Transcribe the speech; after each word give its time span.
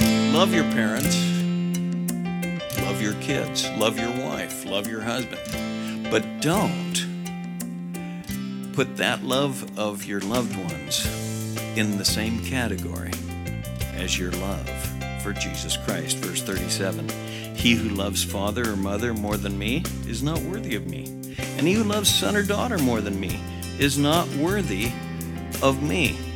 Love 0.00 0.54
your 0.54 0.64
parents, 0.64 1.16
love 2.82 3.02
your 3.02 3.14
kids, 3.14 3.68
love 3.72 3.98
your 3.98 4.10
wife, 4.24 4.64
love 4.64 4.86
your 4.86 5.00
husband, 5.00 6.08
but 6.10 6.24
don't 6.40 6.94
put 8.72 8.96
that 8.98 9.24
love 9.24 9.76
of 9.78 10.04
your 10.04 10.20
loved 10.20 10.56
ones 10.56 11.04
in 11.76 11.98
the 11.98 12.04
same 12.04 12.44
category 12.44 13.10
as 13.94 14.16
your 14.16 14.30
love 14.32 14.68
for 15.22 15.32
Jesus 15.32 15.76
Christ. 15.76 16.18
Verse 16.18 16.42
37 16.42 17.08
He 17.56 17.74
who 17.74 17.88
loves 17.88 18.22
father 18.22 18.70
or 18.72 18.76
mother 18.76 19.12
more 19.14 19.36
than 19.36 19.58
me 19.58 19.82
is 20.06 20.22
not 20.22 20.38
worthy 20.42 20.76
of 20.76 20.86
me, 20.86 21.06
and 21.56 21.66
he 21.66 21.72
who 21.72 21.82
loves 21.84 22.08
son 22.08 22.36
or 22.36 22.44
daughter 22.44 22.78
more 22.78 23.00
than 23.00 23.18
me 23.18 23.40
is 23.78 23.98
not 23.98 24.28
worthy 24.36 24.92
of 25.60 25.82
me. 25.82 26.27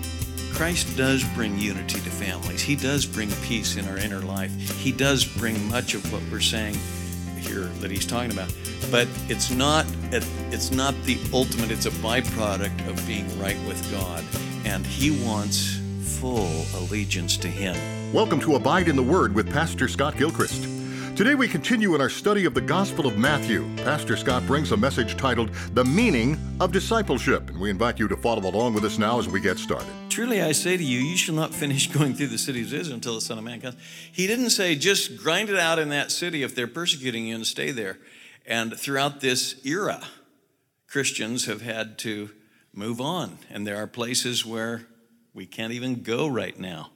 Christ 0.52 0.96
does 0.98 1.24
bring 1.34 1.58
unity 1.58 1.98
to 2.00 2.10
families. 2.10 2.60
He 2.60 2.76
does 2.76 3.06
bring 3.06 3.30
peace 3.42 3.76
in 3.76 3.88
our 3.88 3.96
inner 3.96 4.20
life. 4.20 4.50
He 4.78 4.92
does 4.92 5.24
bring 5.24 5.68
much 5.70 5.94
of 5.94 6.12
what 6.12 6.22
we're 6.30 6.40
saying 6.40 6.76
here 7.38 7.64
that 7.80 7.90
he's 7.90 8.06
talking 8.06 8.30
about. 8.30 8.54
But 8.90 9.08
it's 9.28 9.50
not 9.50 9.86
it's 10.10 10.70
not 10.70 10.94
the 11.04 11.18
ultimate, 11.32 11.70
it's 11.70 11.86
a 11.86 11.90
byproduct 11.90 12.86
of 12.86 13.04
being 13.06 13.26
right 13.40 13.58
with 13.66 13.90
God. 13.90 14.22
And 14.64 14.86
he 14.86 15.24
wants 15.24 15.80
full 16.20 16.64
allegiance 16.76 17.36
to 17.38 17.48
him. 17.48 17.74
Welcome 18.12 18.38
to 18.40 18.54
Abide 18.56 18.88
in 18.88 18.96
the 18.96 19.02
Word 19.02 19.34
with 19.34 19.50
Pastor 19.50 19.88
Scott 19.88 20.18
Gilchrist. 20.18 20.71
Today 21.14 21.34
we 21.34 21.46
continue 21.46 21.94
in 21.94 22.00
our 22.00 22.08
study 22.08 22.46
of 22.46 22.54
the 22.54 22.60
Gospel 22.62 23.06
of 23.06 23.18
Matthew. 23.18 23.68
Pastor 23.76 24.16
Scott 24.16 24.46
brings 24.46 24.72
a 24.72 24.76
message 24.78 25.14
titled 25.18 25.50
The 25.74 25.84
Meaning 25.84 26.38
of 26.58 26.72
Discipleship, 26.72 27.50
and 27.50 27.60
we 27.60 27.68
invite 27.68 27.98
you 27.98 28.08
to 28.08 28.16
follow 28.16 28.48
along 28.48 28.72
with 28.72 28.82
us 28.86 28.96
now 28.96 29.18
as 29.18 29.28
we 29.28 29.38
get 29.38 29.58
started. 29.58 29.88
Truly 30.08 30.40
I 30.40 30.52
say 30.52 30.78
to 30.78 30.82
you, 30.82 31.00
you 31.00 31.18
shall 31.18 31.34
not 31.34 31.52
finish 31.52 31.86
going 31.92 32.14
through 32.14 32.28
the 32.28 32.38
cities 32.38 32.72
of 32.72 32.80
Israel 32.80 32.94
until 32.94 33.14
the 33.14 33.20
Son 33.20 33.36
of 33.36 33.44
Man 33.44 33.60
comes. 33.60 33.76
He 34.10 34.26
didn't 34.26 34.50
say 34.50 34.74
just 34.74 35.18
grind 35.18 35.50
it 35.50 35.58
out 35.58 35.78
in 35.78 35.90
that 35.90 36.10
city 36.10 36.42
if 36.42 36.54
they're 36.54 36.66
persecuting 36.66 37.26
you 37.26 37.34
and 37.34 37.46
stay 37.46 37.72
there. 37.72 37.98
And 38.46 38.74
throughout 38.74 39.20
this 39.20 39.60
era, 39.66 40.00
Christians 40.88 41.44
have 41.44 41.60
had 41.60 41.98
to 41.98 42.30
move 42.72 43.02
on, 43.02 43.36
and 43.50 43.66
there 43.66 43.76
are 43.76 43.86
places 43.86 44.46
where 44.46 44.86
we 45.34 45.44
can't 45.44 45.74
even 45.74 46.02
go 46.02 46.26
right 46.26 46.58
now. 46.58 46.90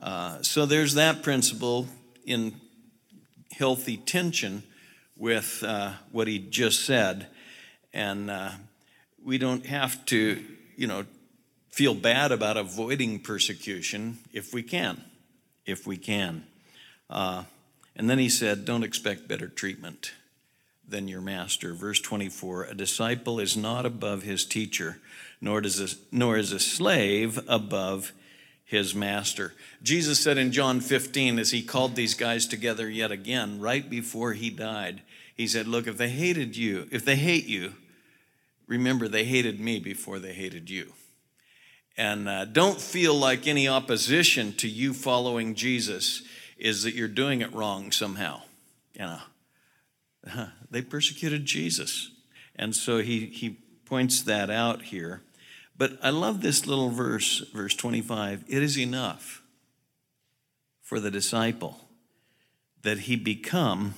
Uh, 0.00 0.42
so 0.42 0.66
there's 0.66 0.94
that 0.94 1.22
principle 1.22 1.86
in 2.26 2.60
healthy 3.56 3.96
tension 3.96 4.62
with 5.16 5.62
uh, 5.66 5.92
what 6.10 6.28
he 6.28 6.38
just 6.38 6.84
said. 6.84 7.28
And 7.92 8.30
uh, 8.30 8.50
we 9.24 9.38
don't 9.38 9.66
have 9.66 10.04
to, 10.06 10.44
you 10.76 10.86
know, 10.86 11.04
feel 11.70 11.94
bad 11.94 12.32
about 12.32 12.56
avoiding 12.56 13.20
persecution 13.20 14.18
if 14.32 14.52
we 14.52 14.62
can. 14.62 15.02
If 15.66 15.86
we 15.86 15.96
can. 15.96 16.44
Uh, 17.08 17.44
and 17.96 18.10
then 18.10 18.18
he 18.18 18.28
said, 18.28 18.64
Don't 18.64 18.82
expect 18.82 19.28
better 19.28 19.48
treatment 19.48 20.12
than 20.86 21.08
your 21.08 21.20
master. 21.20 21.74
Verse 21.74 22.00
24 22.00 22.64
A 22.64 22.74
disciple 22.74 23.40
is 23.40 23.56
not 23.56 23.86
above 23.86 24.22
his 24.22 24.44
teacher, 24.44 24.98
nor, 25.40 25.60
does 25.60 25.80
a, 25.80 25.96
nor 26.14 26.36
is 26.36 26.52
a 26.52 26.60
slave 26.60 27.40
above 27.48 28.12
his 28.64 28.94
master. 28.94 29.52
Jesus 29.82 30.18
said 30.20 30.38
in 30.38 30.52
John 30.52 30.80
15, 30.80 31.38
as 31.38 31.50
he 31.50 31.62
called 31.62 31.94
these 31.94 32.14
guys 32.14 32.46
together 32.46 32.88
yet 32.88 33.10
again, 33.10 33.60
right 33.60 33.88
before 33.88 34.32
he 34.32 34.50
died, 34.50 35.02
he 35.34 35.46
said, 35.46 35.66
Look, 35.66 35.86
if 35.86 35.96
they 35.98 36.08
hated 36.08 36.56
you, 36.56 36.88
if 36.90 37.04
they 37.04 37.16
hate 37.16 37.46
you, 37.46 37.74
remember 38.66 39.08
they 39.08 39.24
hated 39.24 39.60
me 39.60 39.78
before 39.80 40.18
they 40.18 40.32
hated 40.32 40.70
you. 40.70 40.92
And 41.96 42.28
uh, 42.28 42.44
don't 42.46 42.80
feel 42.80 43.14
like 43.14 43.46
any 43.46 43.68
opposition 43.68 44.52
to 44.54 44.68
you 44.68 44.92
following 44.92 45.54
Jesus 45.54 46.22
is 46.58 46.82
that 46.82 46.94
you're 46.94 47.08
doing 47.08 47.40
it 47.40 47.54
wrong 47.54 47.92
somehow. 47.92 48.42
You 48.94 49.18
know, 50.34 50.46
they 50.70 50.82
persecuted 50.82 51.44
Jesus. 51.44 52.10
And 52.56 52.74
so 52.74 52.98
he, 52.98 53.26
he 53.26 53.58
points 53.84 54.22
that 54.22 54.50
out 54.50 54.82
here. 54.82 55.22
But 55.76 55.98
I 56.02 56.10
love 56.10 56.40
this 56.40 56.66
little 56.66 56.90
verse, 56.90 57.40
verse 57.52 57.74
25. 57.74 58.44
It 58.48 58.62
is 58.62 58.78
enough 58.78 59.42
for 60.82 61.00
the 61.00 61.10
disciple 61.10 61.80
that 62.82 63.00
he 63.00 63.16
become 63.16 63.94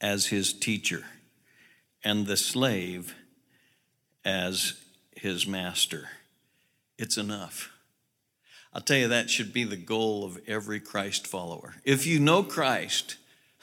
as 0.00 0.26
his 0.26 0.52
teacher 0.52 1.04
and 2.04 2.26
the 2.26 2.36
slave 2.36 3.14
as 4.24 4.74
his 5.16 5.46
master. 5.46 6.08
It's 6.96 7.16
enough. 7.16 7.72
I'll 8.72 8.82
tell 8.82 8.98
you, 8.98 9.08
that 9.08 9.30
should 9.30 9.52
be 9.52 9.64
the 9.64 9.76
goal 9.76 10.24
of 10.24 10.38
every 10.46 10.78
Christ 10.78 11.26
follower. 11.26 11.76
If 11.84 12.06
you 12.06 12.20
know 12.20 12.42
Christ, 12.42 13.16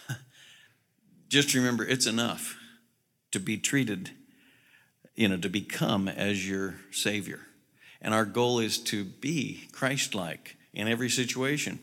just 1.30 1.54
remember 1.54 1.86
it's 1.86 2.08
enough 2.08 2.58
to 3.32 3.40
be 3.40 3.58
treated 3.58 4.12
you 5.16 5.28
know, 5.28 5.38
to 5.38 5.50
become 5.50 6.08
as 6.08 6.48
your 6.48 6.76
Savior. 6.92 7.42
And 8.02 8.14
our 8.14 8.26
goal 8.26 8.60
is 8.60 8.78
to 8.80 9.04
be 9.04 9.68
Christ 9.72 10.14
like 10.14 10.58
in 10.74 10.88
every 10.88 11.10
situation. 11.10 11.80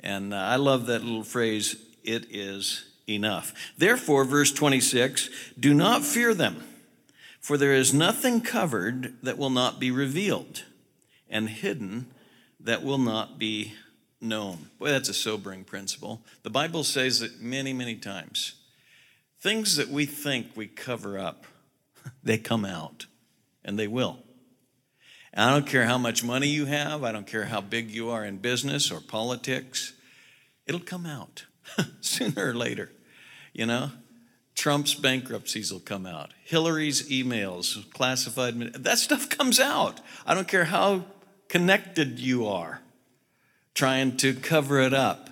And 0.00 0.34
uh, 0.34 0.38
I 0.38 0.56
love 0.56 0.86
that 0.86 1.04
little 1.04 1.22
phrase, 1.22 1.76
it 2.02 2.26
is 2.30 2.84
enough. 3.08 3.54
Therefore, 3.76 4.24
verse 4.24 4.52
26 4.52 5.30
do 5.58 5.74
not 5.74 6.02
fear 6.02 6.34
them, 6.34 6.64
for 7.40 7.56
there 7.56 7.74
is 7.74 7.94
nothing 7.94 8.40
covered 8.40 9.14
that 9.22 9.38
will 9.38 9.50
not 9.50 9.78
be 9.78 9.90
revealed, 9.90 10.64
and 11.28 11.48
hidden 11.48 12.06
that 12.58 12.82
will 12.82 12.98
not 12.98 13.38
be 13.38 13.74
known. 14.20 14.70
Boy, 14.78 14.88
that's 14.88 15.08
a 15.08 15.14
sobering 15.14 15.64
principle. 15.64 16.22
The 16.42 16.50
Bible 16.50 16.84
says 16.84 17.22
it 17.22 17.40
many, 17.40 17.72
many 17.72 17.96
times. 17.96 18.54
Things 19.40 19.76
that 19.76 19.88
we 19.88 20.06
think 20.06 20.48
we 20.54 20.68
cover 20.68 21.18
up 21.18 21.46
they 22.22 22.38
come 22.38 22.64
out, 22.64 23.06
and 23.64 23.78
they 23.78 23.88
will. 23.88 24.18
And 25.32 25.48
I 25.48 25.52
don't 25.52 25.66
care 25.66 25.86
how 25.86 25.98
much 25.98 26.22
money 26.22 26.48
you 26.48 26.66
have, 26.66 27.04
I 27.04 27.12
don't 27.12 27.26
care 27.26 27.46
how 27.46 27.60
big 27.60 27.90
you 27.90 28.10
are 28.10 28.24
in 28.24 28.38
business 28.38 28.90
or 28.90 29.00
politics, 29.00 29.94
it'll 30.66 30.80
come 30.80 31.06
out 31.06 31.46
sooner 32.00 32.50
or 32.50 32.54
later. 32.54 32.90
You 33.52 33.66
know, 33.66 33.90
Trump's 34.54 34.94
bankruptcies 34.94 35.72
will 35.72 35.80
come 35.80 36.06
out, 36.06 36.32
Hillary's 36.44 37.08
emails, 37.08 37.90
classified, 37.92 38.74
that 38.74 38.98
stuff 38.98 39.28
comes 39.28 39.58
out. 39.58 40.00
I 40.26 40.34
don't 40.34 40.48
care 40.48 40.64
how 40.64 41.04
connected 41.48 42.18
you 42.18 42.46
are 42.46 42.80
trying 43.74 44.16
to 44.18 44.34
cover 44.34 44.80
it 44.80 44.94
up. 44.94 45.30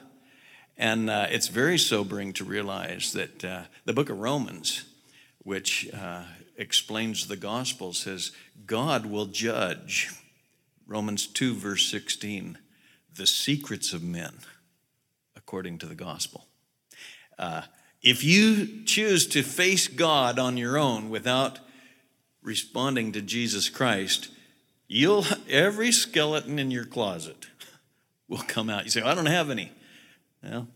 And 0.76 1.10
uh, 1.10 1.26
it's 1.30 1.48
very 1.48 1.78
sobering 1.78 2.32
to 2.34 2.44
realize 2.44 3.12
that 3.12 3.44
uh, 3.44 3.62
the 3.84 3.92
book 3.92 4.08
of 4.08 4.18
Romans, 4.18 4.84
which 5.42 5.90
uh, 5.92 6.22
explains 6.60 7.26
the 7.26 7.36
gospel 7.36 7.94
says 7.94 8.32
God 8.66 9.06
will 9.06 9.26
judge, 9.26 10.10
Romans 10.86 11.26
2, 11.26 11.54
verse 11.54 11.90
16, 11.90 12.58
the 13.16 13.26
secrets 13.26 13.92
of 13.92 14.02
men 14.02 14.34
according 15.34 15.78
to 15.78 15.86
the 15.86 15.94
gospel. 15.94 16.46
Uh, 17.38 17.62
if 18.02 18.22
you 18.22 18.84
choose 18.84 19.26
to 19.28 19.42
face 19.42 19.88
God 19.88 20.38
on 20.38 20.56
your 20.56 20.76
own 20.76 21.08
without 21.08 21.58
responding 22.42 23.12
to 23.12 23.22
Jesus 23.22 23.68
Christ, 23.68 24.28
you'll 24.86 25.24
every 25.48 25.90
skeleton 25.90 26.58
in 26.58 26.70
your 26.70 26.84
closet 26.84 27.46
will 28.28 28.38
come 28.46 28.68
out. 28.68 28.84
You 28.84 28.90
say, 28.90 29.02
I 29.02 29.14
don't 29.14 29.26
have 29.26 29.50
any. 29.50 29.72
Well, 30.42 30.68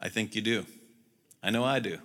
I 0.00 0.08
think 0.08 0.34
you 0.34 0.42
do. 0.42 0.66
I 1.42 1.50
know 1.50 1.64
I 1.64 1.80
do. 1.80 1.98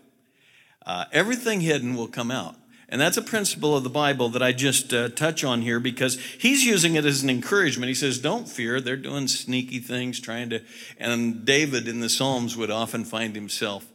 Uh, 0.85 1.05
everything 1.11 1.61
hidden 1.61 1.95
will 1.95 2.07
come 2.07 2.31
out. 2.31 2.55
And 2.89 3.01
that's 3.01 3.17
a 3.17 3.21
principle 3.21 3.75
of 3.75 3.83
the 3.83 3.89
Bible 3.89 4.29
that 4.29 4.41
I 4.41 4.53
just 4.53 4.93
uh, 4.93 5.09
touch 5.09 5.43
on 5.43 5.61
here 5.61 5.79
because 5.79 6.17
he's 6.39 6.63
using 6.63 6.95
it 6.95 7.03
as 7.03 7.21
an 7.21 7.29
encouragement. 7.29 7.89
He 7.89 7.95
says, 7.95 8.17
Don't 8.17 8.47
fear. 8.47 8.79
They're 8.79 8.95
doing 8.95 9.27
sneaky 9.27 9.79
things, 9.79 10.21
trying 10.21 10.49
to. 10.51 10.61
And 10.97 11.43
David 11.43 11.87
in 11.87 11.99
the 11.99 12.09
Psalms 12.09 12.55
would 12.55 12.71
often 12.71 13.03
find 13.03 13.35
himself 13.35 13.85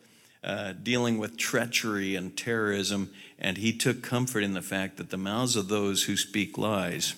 uh, 0.44 0.74
dealing 0.82 1.18
with 1.18 1.38
treachery 1.38 2.16
and 2.16 2.36
terrorism. 2.36 3.10
And 3.38 3.56
he 3.56 3.72
took 3.72 4.02
comfort 4.02 4.42
in 4.42 4.52
the 4.52 4.62
fact 4.62 4.98
that 4.98 5.08
the 5.08 5.16
mouths 5.16 5.56
of 5.56 5.68
those 5.68 6.04
who 6.04 6.16
speak 6.16 6.58
lies 6.58 7.14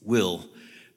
will 0.00 0.46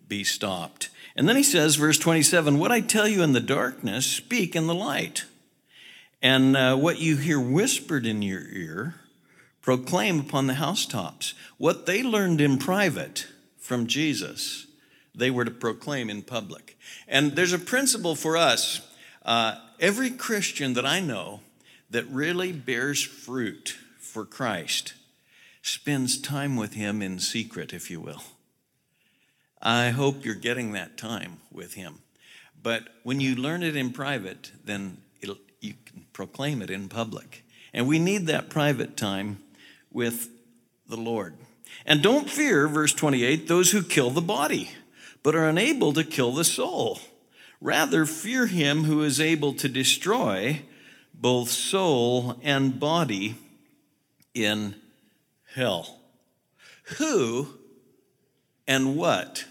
be 0.07 0.23
stopped. 0.23 0.89
And 1.15 1.27
then 1.27 1.35
he 1.35 1.43
says, 1.43 1.77
verse 1.77 1.97
27 1.97 2.59
What 2.59 2.71
I 2.71 2.81
tell 2.81 3.07
you 3.07 3.23
in 3.23 3.33
the 3.33 3.39
darkness, 3.39 4.05
speak 4.05 4.55
in 4.55 4.67
the 4.67 4.75
light. 4.75 5.25
And 6.21 6.55
uh, 6.55 6.75
what 6.75 6.99
you 6.99 7.17
hear 7.17 7.39
whispered 7.39 8.05
in 8.05 8.21
your 8.21 8.41
ear, 8.41 8.95
proclaim 9.65 10.19
upon 10.19 10.45
the 10.45 10.53
housetops. 10.53 11.33
What 11.57 11.87
they 11.87 12.03
learned 12.03 12.39
in 12.39 12.59
private 12.59 13.25
from 13.57 13.87
Jesus, 13.87 14.67
they 15.15 15.31
were 15.31 15.43
to 15.43 15.49
proclaim 15.49 16.07
in 16.07 16.21
public. 16.21 16.77
And 17.07 17.31
there's 17.31 17.51
a 17.51 17.57
principle 17.57 18.13
for 18.13 18.37
us. 18.37 18.87
Uh, 19.25 19.55
every 19.79 20.11
Christian 20.11 20.75
that 20.75 20.85
I 20.85 20.99
know 20.99 21.39
that 21.89 22.05
really 22.11 22.51
bears 22.51 23.01
fruit 23.01 23.75
for 23.97 24.23
Christ 24.23 24.93
spends 25.63 26.21
time 26.21 26.55
with 26.57 26.73
Him 26.75 27.01
in 27.01 27.17
secret, 27.17 27.73
if 27.73 27.89
you 27.89 27.99
will. 27.99 28.21
I 29.63 29.89
hope 29.89 30.23
you're 30.23 30.35
getting 30.35 30.73
that 30.73 30.95
time 30.95 31.37
with 31.51 31.73
Him. 31.73 32.03
But 32.61 32.83
when 33.01 33.19
you 33.19 33.35
learn 33.35 33.63
it 33.63 33.75
in 33.75 33.93
private, 33.93 34.51
then 34.63 34.97
you 35.21 35.73
can 35.85 36.05
proclaim 36.13 36.61
it 36.61 36.69
in 36.69 36.87
public. 36.87 37.43
And 37.73 37.87
we 37.87 37.97
need 37.97 38.27
that 38.27 38.51
private 38.51 38.95
time 38.95 39.39
with 39.95 40.29
the 40.87 40.97
Lord. 40.97 41.35
And 41.85 42.03
don't 42.03 42.29
fear, 42.29 42.67
verse 42.67 42.93
28, 42.93 43.47
those 43.47 43.71
who 43.71 43.81
kill 43.81 44.11
the 44.11 44.21
body, 44.21 44.69
but 45.23 45.35
are 45.35 45.47
unable 45.47 45.93
to 45.93 46.03
kill 46.03 46.33
the 46.33 46.43
soul. 46.43 46.99
Rather, 47.61 48.05
fear 48.05 48.45
him 48.45 48.83
who 48.83 49.01
is 49.01 49.21
able 49.21 49.53
to 49.53 49.69
destroy 49.69 50.61
both 51.13 51.49
soul 51.49 52.37
and 52.43 52.77
body 52.77 53.35
in 54.33 54.75
hell. 55.55 56.01
Who 56.97 57.47
and 58.67 58.97
what 58.97 59.45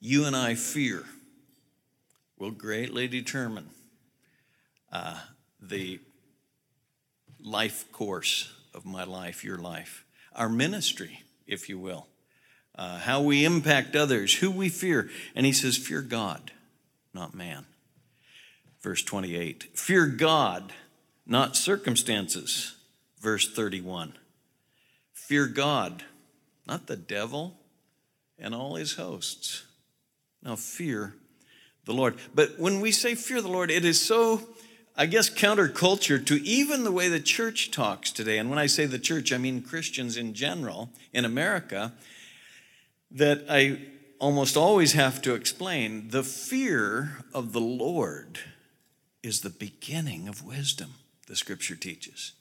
you 0.00 0.24
and 0.24 0.34
I 0.34 0.56
fear 0.56 1.04
will 2.36 2.50
greatly 2.50 3.06
determine 3.06 3.70
uh, 4.92 5.18
the 5.60 6.00
life 7.40 7.90
course 7.92 8.52
of 8.76 8.84
my 8.84 9.04
life, 9.04 9.42
your 9.42 9.58
life, 9.58 10.04
our 10.34 10.48
ministry, 10.48 11.22
if 11.46 11.68
you 11.68 11.78
will, 11.78 12.06
uh, 12.76 12.98
how 12.98 13.22
we 13.22 13.44
impact 13.44 13.96
others, 13.96 14.34
who 14.34 14.50
we 14.50 14.68
fear. 14.68 15.08
And 15.34 15.46
he 15.46 15.52
says, 15.52 15.78
Fear 15.78 16.02
God, 16.02 16.52
not 17.14 17.34
man. 17.34 17.64
Verse 18.82 19.02
28 19.02 19.70
Fear 19.74 20.06
God, 20.06 20.72
not 21.26 21.56
circumstances. 21.56 22.74
Verse 23.18 23.50
31 23.50 24.12
Fear 25.12 25.46
God, 25.46 26.04
not 26.66 26.86
the 26.86 26.96
devil 26.96 27.54
and 28.38 28.54
all 28.54 28.76
his 28.76 28.94
hosts. 28.94 29.64
Now, 30.42 30.54
fear 30.54 31.14
the 31.86 31.94
Lord. 31.94 32.16
But 32.34 32.58
when 32.58 32.80
we 32.80 32.92
say 32.92 33.14
fear 33.14 33.40
the 33.40 33.48
Lord, 33.48 33.70
it 33.70 33.84
is 33.84 34.00
so, 34.00 34.40
I 34.98 35.04
guess, 35.06 35.28
counterculture 35.28 36.24
to 36.24 36.42
even 36.42 36.84
the 36.84 36.92
way 36.92 37.08
the 37.08 37.20
church 37.20 37.70
talks 37.70 38.10
today. 38.10 38.38
And 38.38 38.48
when 38.48 38.58
I 38.58 38.66
say 38.66 38.86
the 38.86 38.98
church, 38.98 39.30
I 39.32 39.36
mean 39.36 39.60
Christians 39.60 40.16
in 40.16 40.32
general 40.32 40.88
in 41.12 41.26
America, 41.26 41.92
that 43.10 43.44
I 43.50 43.78
almost 44.18 44.56
always 44.56 44.92
have 44.92 45.20
to 45.22 45.34
explain 45.34 46.08
the 46.08 46.22
fear 46.22 47.24
of 47.34 47.52
the 47.52 47.60
Lord 47.60 48.40
is 49.22 49.42
the 49.42 49.50
beginning 49.50 50.28
of 50.28 50.44
wisdom, 50.44 50.94
the 51.26 51.36
scripture 51.36 51.76
teaches. 51.76 52.32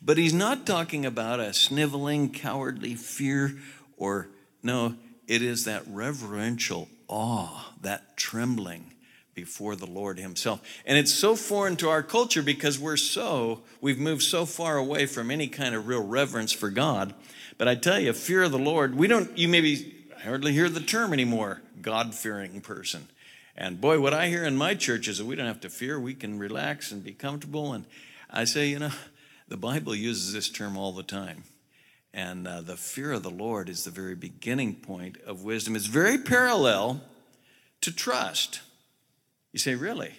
But 0.00 0.18
he's 0.18 0.34
not 0.34 0.66
talking 0.66 1.04
about 1.04 1.40
a 1.40 1.52
sniveling, 1.52 2.30
cowardly 2.30 2.94
fear 2.94 3.58
or, 3.96 4.28
no, 4.62 4.94
it 5.26 5.42
is 5.42 5.64
that 5.64 5.82
reverential 5.88 6.88
awe, 7.08 7.72
that 7.80 8.16
trembling 8.16 8.92
before 9.34 9.76
the 9.76 9.86
Lord 9.86 10.18
Himself. 10.18 10.60
And 10.84 10.98
it's 10.98 11.12
so 11.12 11.36
foreign 11.36 11.76
to 11.76 11.88
our 11.88 12.02
culture 12.02 12.42
because 12.42 12.78
we're 12.78 12.96
so, 12.96 13.62
we've 13.80 13.98
moved 13.98 14.22
so 14.22 14.44
far 14.44 14.76
away 14.76 15.06
from 15.06 15.30
any 15.30 15.48
kind 15.48 15.74
of 15.74 15.86
real 15.86 16.06
reverence 16.06 16.52
for 16.52 16.70
God. 16.70 17.14
But 17.58 17.68
I 17.68 17.74
tell 17.74 17.98
you, 17.98 18.12
fear 18.12 18.44
of 18.44 18.52
the 18.52 18.58
Lord, 18.58 18.94
we 18.94 19.06
don't, 19.06 19.36
you 19.36 19.48
maybe 19.48 19.94
hardly 20.24 20.52
hear 20.52 20.68
the 20.68 20.80
term 20.80 21.12
anymore, 21.12 21.62
God 21.80 22.14
fearing 22.14 22.60
person. 22.60 23.08
And 23.56 23.80
boy, 23.80 24.00
what 24.00 24.14
I 24.14 24.28
hear 24.28 24.44
in 24.44 24.56
my 24.56 24.74
church 24.74 25.08
is 25.08 25.18
that 25.18 25.26
we 25.26 25.36
don't 25.36 25.46
have 25.46 25.60
to 25.60 25.70
fear, 25.70 26.00
we 26.00 26.14
can 26.14 26.38
relax 26.38 26.92
and 26.92 27.04
be 27.04 27.12
comfortable. 27.12 27.72
And 27.72 27.84
I 28.30 28.44
say, 28.44 28.68
you 28.68 28.78
know, 28.78 28.92
the 29.48 29.56
Bible 29.56 29.94
uses 29.94 30.32
this 30.32 30.48
term 30.48 30.76
all 30.76 30.92
the 30.92 31.02
time. 31.02 31.44
And 32.12 32.48
uh, 32.48 32.62
the 32.62 32.76
fear 32.76 33.12
of 33.12 33.22
the 33.22 33.30
Lord 33.30 33.68
is 33.68 33.84
the 33.84 33.90
very 33.90 34.14
beginning 34.14 34.76
point 34.76 35.18
of 35.26 35.44
wisdom. 35.44 35.76
It's 35.76 35.86
very 35.86 36.18
parallel 36.18 37.02
to 37.82 37.94
trust. 37.94 38.60
You 39.52 39.58
say, 39.58 39.74
really? 39.74 40.14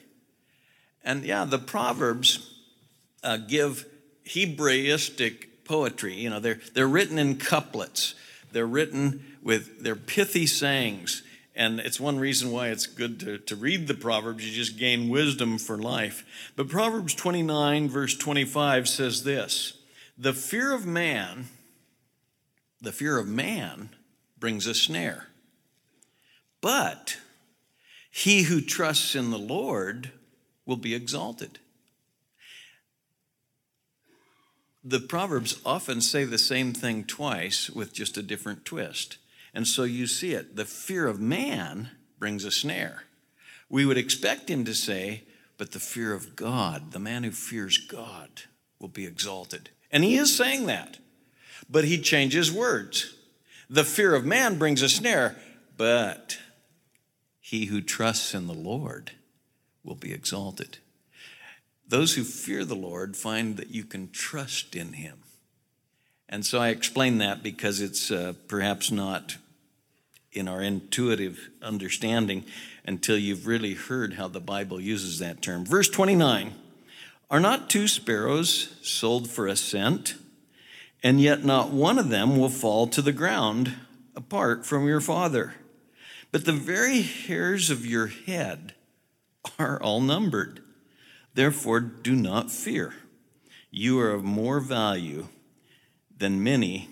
And 1.04 1.24
yeah, 1.24 1.45
the 1.45 1.60
Proverbs 1.60 2.54
uh, 3.24 3.38
give 3.38 3.86
Hebraistic 4.25 5.66
poetry. 5.66 6.16
You 6.16 6.30
know, 6.30 6.39
they're, 6.39 6.60
they're 6.74 6.88
written 6.88 7.18
in 7.18 7.38
couplets, 7.38 8.16
they're 8.51 8.66
written 8.66 9.38
with 9.42 9.83
their 9.83 9.95
pithy 9.95 10.45
sayings. 10.45 11.24
And 11.54 11.81
it's 11.81 12.00
one 12.00 12.18
reason 12.18 12.50
why 12.51 12.69
it's 12.69 12.88
good 12.88 13.19
to, 13.19 13.38
to 13.38 13.56
read 13.57 13.88
the 13.88 13.94
Proverbs. 13.94 14.48
You 14.48 14.56
just 14.56 14.80
gain 14.80 15.10
wisdom 15.10 15.57
for 15.57 15.77
life. 15.77 16.51
But 16.56 16.69
Proverbs 16.69 17.13
29, 17.13 17.89
verse 17.89 18.16
25 18.16 18.88
says 18.88 19.24
this 19.25 19.74
The 20.18 20.31
fear 20.31 20.74
of 20.74 20.86
man 20.86 21.50
the 22.81 22.92
fear 22.92 23.19
of 23.19 23.27
man 23.27 23.89
brings 24.39 24.66
a 24.66 24.74
snare. 24.74 25.27
But 26.62 27.18
he 28.12 28.44
who 28.44 28.62
trusts 28.62 29.16
in 29.16 29.31
the 29.31 29.40
Lord 29.40 30.12
will 30.66 30.78
be 30.78 30.94
exalted. 30.94 31.58
The 34.84 35.00
Proverbs 35.00 35.60
often 35.66 36.02
say 36.02 36.24
the 36.24 36.38
same 36.38 36.74
thing 36.74 37.04
twice 37.04 37.69
with 37.69 37.94
just 37.94 38.18
a 38.18 38.24
different 38.24 38.66
twist. 38.66 39.18
And 39.54 39.68
so 39.68 39.84
you 39.84 40.06
see 40.06 40.34
it. 40.34 40.56
The 40.56 40.66
fear 40.66 41.08
of 41.08 41.19
man 41.19 41.90
brings 42.19 42.46
a 42.46 42.52
snare. 42.52 43.04
We 43.69 43.86
would 43.86 43.98
expect 43.98 44.50
him 44.50 44.66
to 44.66 44.75
say, 44.75 45.24
but 45.58 45.72
the 45.72 45.80
fear 45.80 46.13
of 46.13 46.36
God, 46.36 46.92
the 46.92 47.00
man 47.00 47.24
who 47.24 47.31
fears 47.31 47.78
God, 47.78 48.44
will 48.80 48.90
be 48.90 49.06
exalted. 49.06 49.69
And 49.92 50.04
he 50.04 50.18
is 50.18 50.36
saying 50.36 50.66
that 50.68 50.98
but 51.72 51.86
he 51.86 51.98
changes 51.98 52.52
words. 52.52 53.16
The 53.69 53.86
fear 53.86 54.13
of 54.13 54.25
man 54.25 54.58
brings 54.58 54.81
a 54.81 54.90
snare, 54.90 55.38
but 55.78 56.38
he 57.51 57.65
who 57.65 57.81
trusts 57.81 58.33
in 58.33 58.48
the 58.48 58.53
Lord 58.53 59.12
will 59.83 59.95
be 59.95 60.13
exalted. 60.13 60.77
Those 61.86 62.15
who 62.15 62.24
fear 62.24 62.63
the 62.63 62.75
Lord 62.75 63.18
find 63.18 63.57
that 63.57 63.71
you 63.71 63.83
can 63.83 64.09
trust 64.12 64.75
in 64.75 64.94
him. 64.94 65.18
And 66.30 66.45
so 66.45 66.59
I 66.59 66.69
explain 66.69 67.18
that 67.18 67.44
because 67.44 67.81
it's 67.81 68.09
uh, 68.09 68.33
perhaps 68.48 68.89
not 68.89 69.36
in 70.31 70.48
our 70.48 70.62
intuitive 70.62 71.50
understanding 71.62 72.45
until 72.86 73.18
you've 73.18 73.45
really 73.45 73.74
heard 73.74 74.13
how 74.13 74.30
the 74.30 74.39
Bible 74.39 74.80
uses 74.80 75.19
that 75.19 75.42
term. 75.42 75.65
Verse 75.65 75.89
29 75.89 76.56
Are 77.30 77.42
not 77.42 77.69
two 77.69 77.89
sparrows 77.89 78.77
sold 78.81 79.30
for 79.30 79.48
a 79.48 79.57
cent? 79.57 80.15
and 81.03 81.19
yet 81.19 81.44
not 81.44 81.71
one 81.71 81.98
of 81.98 82.09
them 82.09 82.38
will 82.38 82.50
fall 82.50 82.88
to 82.88 83.01
the 83.01 83.12
ground 83.12 83.74
apart 84.15 84.65
from 84.65 84.88
your 84.88 85.01
Father. 85.01 85.56
But 86.31 86.45
the 86.45 86.54
very 86.54 87.01
hairs 87.01 87.69
of 87.69 87.86
your 87.86 88.07
head 88.07 88.74
are 89.60 89.81
all 89.81 90.01
numbered. 90.01 90.62
Therefore, 91.34 91.79
do 91.79 92.15
not 92.15 92.51
fear. 92.51 92.94
You 93.70 94.00
are 94.00 94.12
of 94.12 94.24
more 94.24 94.60
value 94.60 95.27
than 96.15 96.44
many 96.44 96.89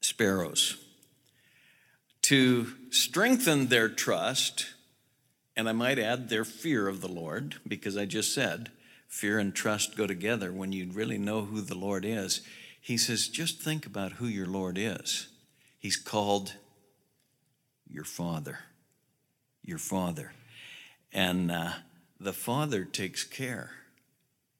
sparrows. 0.00 0.76
To 2.22 2.72
strengthen 2.90 3.66
their 3.66 3.88
trust, 3.88 4.66
and 5.56 5.68
I 5.68 5.72
might 5.72 5.98
add 5.98 6.28
their 6.28 6.44
fear 6.44 6.88
of 6.88 7.00
the 7.00 7.08
Lord, 7.08 7.56
because 7.66 7.96
I 7.96 8.06
just 8.06 8.34
said 8.34 8.70
fear 9.08 9.38
and 9.38 9.54
trust 9.54 9.96
go 9.96 10.06
together 10.06 10.52
when 10.52 10.72
you 10.72 10.90
really 10.90 11.18
know 11.18 11.44
who 11.44 11.60
the 11.60 11.76
Lord 11.76 12.04
is 12.04 12.40
he 12.84 12.98
says, 12.98 13.28
just 13.28 13.60
think 13.60 13.86
about 13.86 14.12
who 14.12 14.26
your 14.26 14.44
Lord 14.44 14.76
is. 14.76 15.28
He's 15.78 15.96
called 15.96 16.52
your 17.94 18.04
Father. 18.04 18.58
Your 19.62 19.78
Father. 19.78 20.32
And 21.12 21.50
uh, 21.50 21.70
the 22.18 22.32
Father 22.32 22.84
takes 22.84 23.22
care 23.22 23.70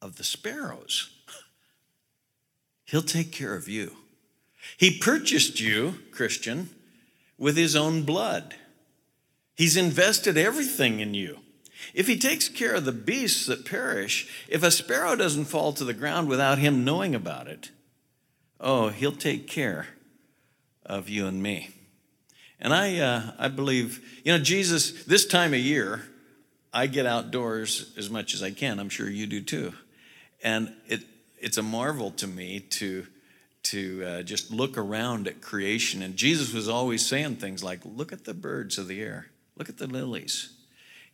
of 0.00 0.16
the 0.16 0.24
sparrows. 0.24 1.10
He'll 2.84 3.02
take 3.02 3.32
care 3.32 3.56
of 3.56 3.68
you. 3.68 3.96
He 4.76 4.98
purchased 4.98 5.60
you, 5.60 5.96
Christian, 6.12 6.70
with 7.36 7.56
his 7.56 7.74
own 7.74 8.04
blood. 8.04 8.54
He's 9.56 9.76
invested 9.76 10.38
everything 10.38 11.00
in 11.00 11.12
you. 11.12 11.40
If 11.92 12.06
he 12.06 12.16
takes 12.16 12.48
care 12.48 12.74
of 12.74 12.84
the 12.84 12.92
beasts 12.92 13.46
that 13.46 13.66
perish, 13.66 14.46
if 14.48 14.62
a 14.62 14.70
sparrow 14.70 15.16
doesn't 15.16 15.46
fall 15.46 15.72
to 15.74 15.84
the 15.84 15.92
ground 15.92 16.28
without 16.28 16.58
him 16.58 16.84
knowing 16.84 17.14
about 17.14 17.48
it, 17.48 17.70
oh, 18.60 18.88
he'll 18.88 19.12
take 19.12 19.48
care 19.48 19.88
of 20.86 21.08
you 21.08 21.26
and 21.26 21.42
me. 21.42 21.73
And 22.60 22.72
I, 22.72 22.98
uh, 22.98 23.32
I 23.38 23.48
believe, 23.48 24.20
you 24.24 24.32
know, 24.32 24.42
Jesus, 24.42 25.04
this 25.04 25.26
time 25.26 25.52
of 25.52 25.60
year, 25.60 26.02
I 26.72 26.86
get 26.86 27.06
outdoors 27.06 27.92
as 27.96 28.10
much 28.10 28.34
as 28.34 28.42
I 28.42 28.50
can. 28.50 28.80
I'm 28.80 28.88
sure 28.88 29.08
you 29.08 29.26
do 29.26 29.40
too. 29.40 29.72
And 30.42 30.72
it, 30.86 31.02
it's 31.38 31.58
a 31.58 31.62
marvel 31.62 32.10
to 32.12 32.26
me 32.26 32.60
to, 32.60 33.06
to 33.64 34.04
uh, 34.04 34.22
just 34.22 34.50
look 34.50 34.76
around 34.76 35.28
at 35.28 35.40
creation. 35.40 36.02
And 36.02 36.16
Jesus 36.16 36.52
was 36.52 36.68
always 36.68 37.06
saying 37.06 37.36
things 37.36 37.62
like, 37.62 37.80
look 37.84 38.12
at 38.12 38.24
the 38.24 38.34
birds 38.34 38.78
of 38.78 38.88
the 38.88 39.00
air, 39.00 39.26
look 39.56 39.68
at 39.68 39.78
the 39.78 39.86
lilies. 39.86 40.50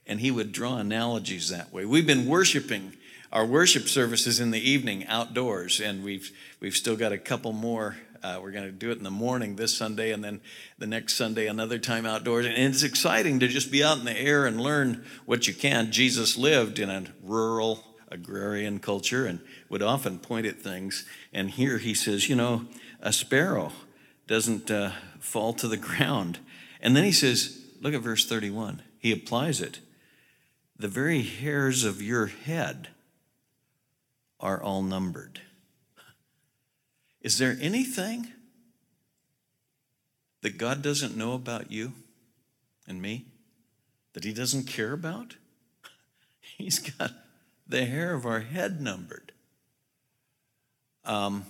And 0.06 0.20
he 0.20 0.30
would 0.30 0.52
draw 0.52 0.78
analogies 0.78 1.50
that 1.50 1.72
way. 1.72 1.84
We've 1.84 2.06
been 2.06 2.26
worshiping 2.26 2.94
our 3.32 3.46
worship 3.46 3.88
services 3.88 4.40
in 4.40 4.50
the 4.50 4.58
evening 4.58 5.06
outdoors, 5.06 5.80
and 5.80 6.02
we've 6.02 6.32
we've 6.58 6.74
still 6.74 6.96
got 6.96 7.12
a 7.12 7.18
couple 7.18 7.52
more 7.52 7.96
Uh, 8.22 8.38
we're 8.42 8.50
going 8.50 8.66
to 8.66 8.72
do 8.72 8.90
it 8.90 8.98
in 8.98 9.04
the 9.04 9.10
morning 9.10 9.56
this 9.56 9.74
Sunday, 9.74 10.12
and 10.12 10.22
then 10.22 10.40
the 10.78 10.86
next 10.86 11.14
Sunday, 11.14 11.46
another 11.46 11.78
time 11.78 12.04
outdoors. 12.04 12.44
And 12.44 12.56
it's 12.56 12.82
exciting 12.82 13.40
to 13.40 13.48
just 13.48 13.72
be 13.72 13.82
out 13.82 13.98
in 13.98 14.04
the 14.04 14.18
air 14.18 14.46
and 14.46 14.60
learn 14.60 15.04
what 15.24 15.48
you 15.48 15.54
can. 15.54 15.90
Jesus 15.90 16.36
lived 16.36 16.78
in 16.78 16.90
a 16.90 17.04
rural, 17.22 17.82
agrarian 18.08 18.78
culture 18.78 19.24
and 19.24 19.40
would 19.70 19.82
often 19.82 20.18
point 20.18 20.44
at 20.44 20.60
things. 20.60 21.06
And 21.32 21.50
here 21.50 21.78
he 21.78 21.94
says, 21.94 22.28
you 22.28 22.36
know, 22.36 22.66
a 23.00 23.12
sparrow 23.12 23.72
doesn't 24.26 24.70
uh, 24.70 24.92
fall 25.18 25.54
to 25.54 25.66
the 25.66 25.76
ground. 25.78 26.40
And 26.82 26.94
then 26.94 27.04
he 27.04 27.12
says, 27.12 27.62
look 27.80 27.94
at 27.94 28.02
verse 28.02 28.26
31. 28.26 28.82
He 28.98 29.12
applies 29.12 29.62
it. 29.62 29.80
The 30.78 30.88
very 30.88 31.22
hairs 31.22 31.84
of 31.84 32.02
your 32.02 32.26
head 32.26 32.88
are 34.40 34.62
all 34.62 34.82
numbered. 34.82 35.40
Is 37.20 37.38
there 37.38 37.56
anything 37.60 38.28
that 40.42 40.56
God 40.56 40.82
doesn't 40.82 41.16
know 41.16 41.34
about 41.34 41.70
you 41.70 41.92
and 42.86 43.00
me? 43.02 43.26
That 44.14 44.24
He 44.24 44.32
doesn't 44.32 44.64
care 44.64 44.92
about? 44.92 45.36
He's 46.58 46.78
got 46.78 47.12
the 47.68 47.84
hair 47.84 48.14
of 48.14 48.26
our 48.26 48.40
head 48.40 48.80
numbered. 48.80 49.32
Um, 51.04 51.44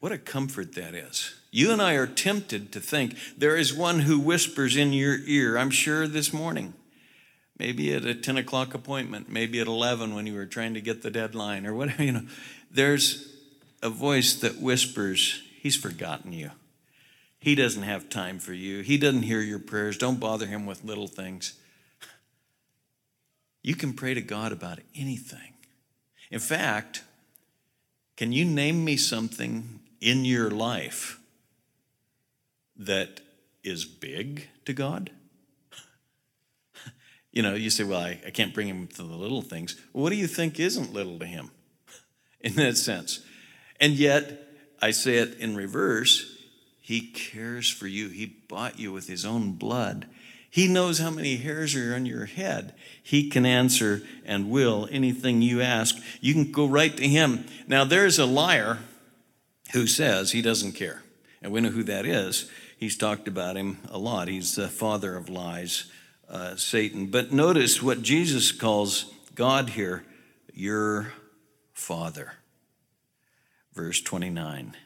what 0.00 0.12
a 0.12 0.18
comfort 0.18 0.74
that 0.74 0.94
is. 0.94 1.34
You 1.50 1.70
and 1.70 1.80
I 1.80 1.94
are 1.94 2.06
tempted 2.06 2.72
to 2.72 2.80
think 2.80 3.16
there 3.36 3.56
is 3.56 3.74
one 3.74 4.00
who 4.00 4.18
whispers 4.18 4.76
in 4.76 4.92
your 4.92 5.18
ear, 5.26 5.56
I'm 5.56 5.70
sure 5.70 6.08
this 6.08 6.32
morning, 6.32 6.74
maybe 7.58 7.94
at 7.94 8.04
a 8.04 8.14
10 8.14 8.38
o'clock 8.38 8.74
appointment, 8.74 9.30
maybe 9.30 9.60
at 9.60 9.66
11 9.66 10.14
when 10.14 10.26
you 10.26 10.34
were 10.34 10.46
trying 10.46 10.74
to 10.74 10.80
get 10.80 11.02
the 11.02 11.10
deadline 11.10 11.66
or 11.66 11.74
whatever, 11.74 12.02
you 12.02 12.12
know, 12.12 12.26
there's 12.70 13.31
a 13.82 13.90
voice 13.90 14.34
that 14.36 14.60
whispers, 14.60 15.42
He's 15.60 15.76
forgotten 15.76 16.32
you. 16.32 16.50
He 17.42 17.56
doesn't 17.56 17.82
have 17.82 18.08
time 18.08 18.38
for 18.38 18.52
you. 18.52 18.82
He 18.82 18.96
doesn't 18.96 19.22
hear 19.22 19.40
your 19.40 19.58
prayers. 19.58 19.98
Don't 19.98 20.20
bother 20.20 20.46
him 20.46 20.64
with 20.64 20.84
little 20.84 21.08
things. 21.08 21.54
You 23.62 23.74
can 23.74 23.94
pray 23.94 24.14
to 24.14 24.20
God 24.20 24.52
about 24.52 24.78
anything. 24.94 25.54
In 26.30 26.38
fact, 26.38 27.02
can 28.16 28.30
you 28.30 28.44
name 28.44 28.84
me 28.84 28.96
something 28.96 29.80
in 30.00 30.24
your 30.24 30.50
life 30.50 31.18
that 32.76 33.20
is 33.64 33.84
big 33.84 34.48
to 34.64 34.72
God? 34.72 35.10
You 37.34 37.40
know, 37.40 37.54
you 37.54 37.70
say, 37.70 37.82
well, 37.82 37.98
I, 37.98 38.20
I 38.26 38.30
can't 38.30 38.52
bring 38.52 38.68
him 38.68 38.86
to 38.88 39.02
the 39.02 39.14
little 39.14 39.40
things. 39.40 39.80
What 39.92 40.10
do 40.10 40.16
you 40.16 40.26
think 40.26 40.60
isn't 40.60 40.92
little 40.92 41.18
to 41.18 41.24
him 41.24 41.50
in 42.42 42.56
that 42.56 42.76
sense? 42.76 43.24
And 43.82 43.94
yet, 43.94 44.46
I 44.80 44.92
say 44.92 45.16
it 45.16 45.38
in 45.38 45.56
reverse 45.56 46.38
He 46.80 47.10
cares 47.10 47.68
for 47.68 47.88
you. 47.88 48.08
He 48.08 48.26
bought 48.48 48.78
you 48.78 48.92
with 48.92 49.08
His 49.08 49.26
own 49.26 49.52
blood. 49.52 50.06
He 50.48 50.68
knows 50.68 50.98
how 50.98 51.10
many 51.10 51.36
hairs 51.36 51.74
are 51.74 51.94
on 51.94 52.06
your 52.06 52.26
head. 52.26 52.74
He 53.02 53.28
can 53.28 53.44
answer 53.44 54.02
and 54.24 54.50
will 54.50 54.86
anything 54.90 55.42
you 55.42 55.60
ask. 55.60 55.96
You 56.20 56.32
can 56.32 56.52
go 56.52 56.66
right 56.66 56.96
to 56.96 57.08
Him. 57.08 57.46
Now, 57.66 57.84
there's 57.84 58.20
a 58.20 58.26
liar 58.26 58.78
who 59.72 59.86
says 59.86 60.30
he 60.30 60.42
doesn't 60.42 60.72
care. 60.72 61.02
And 61.40 61.50
we 61.50 61.60
know 61.60 61.70
who 61.70 61.82
that 61.84 62.06
is. 62.06 62.48
He's 62.78 62.96
talked 62.96 63.26
about 63.26 63.56
him 63.56 63.78
a 63.90 63.98
lot. 63.98 64.28
He's 64.28 64.54
the 64.54 64.68
father 64.68 65.16
of 65.16 65.28
lies, 65.28 65.90
uh, 66.28 66.56
Satan. 66.56 67.06
But 67.06 67.32
notice 67.32 67.82
what 67.82 68.02
Jesus 68.02 68.52
calls 68.52 69.12
God 69.34 69.70
here 69.70 70.04
your 70.52 71.14
father 71.72 72.34
verse 73.74 74.00
29. 74.00 74.76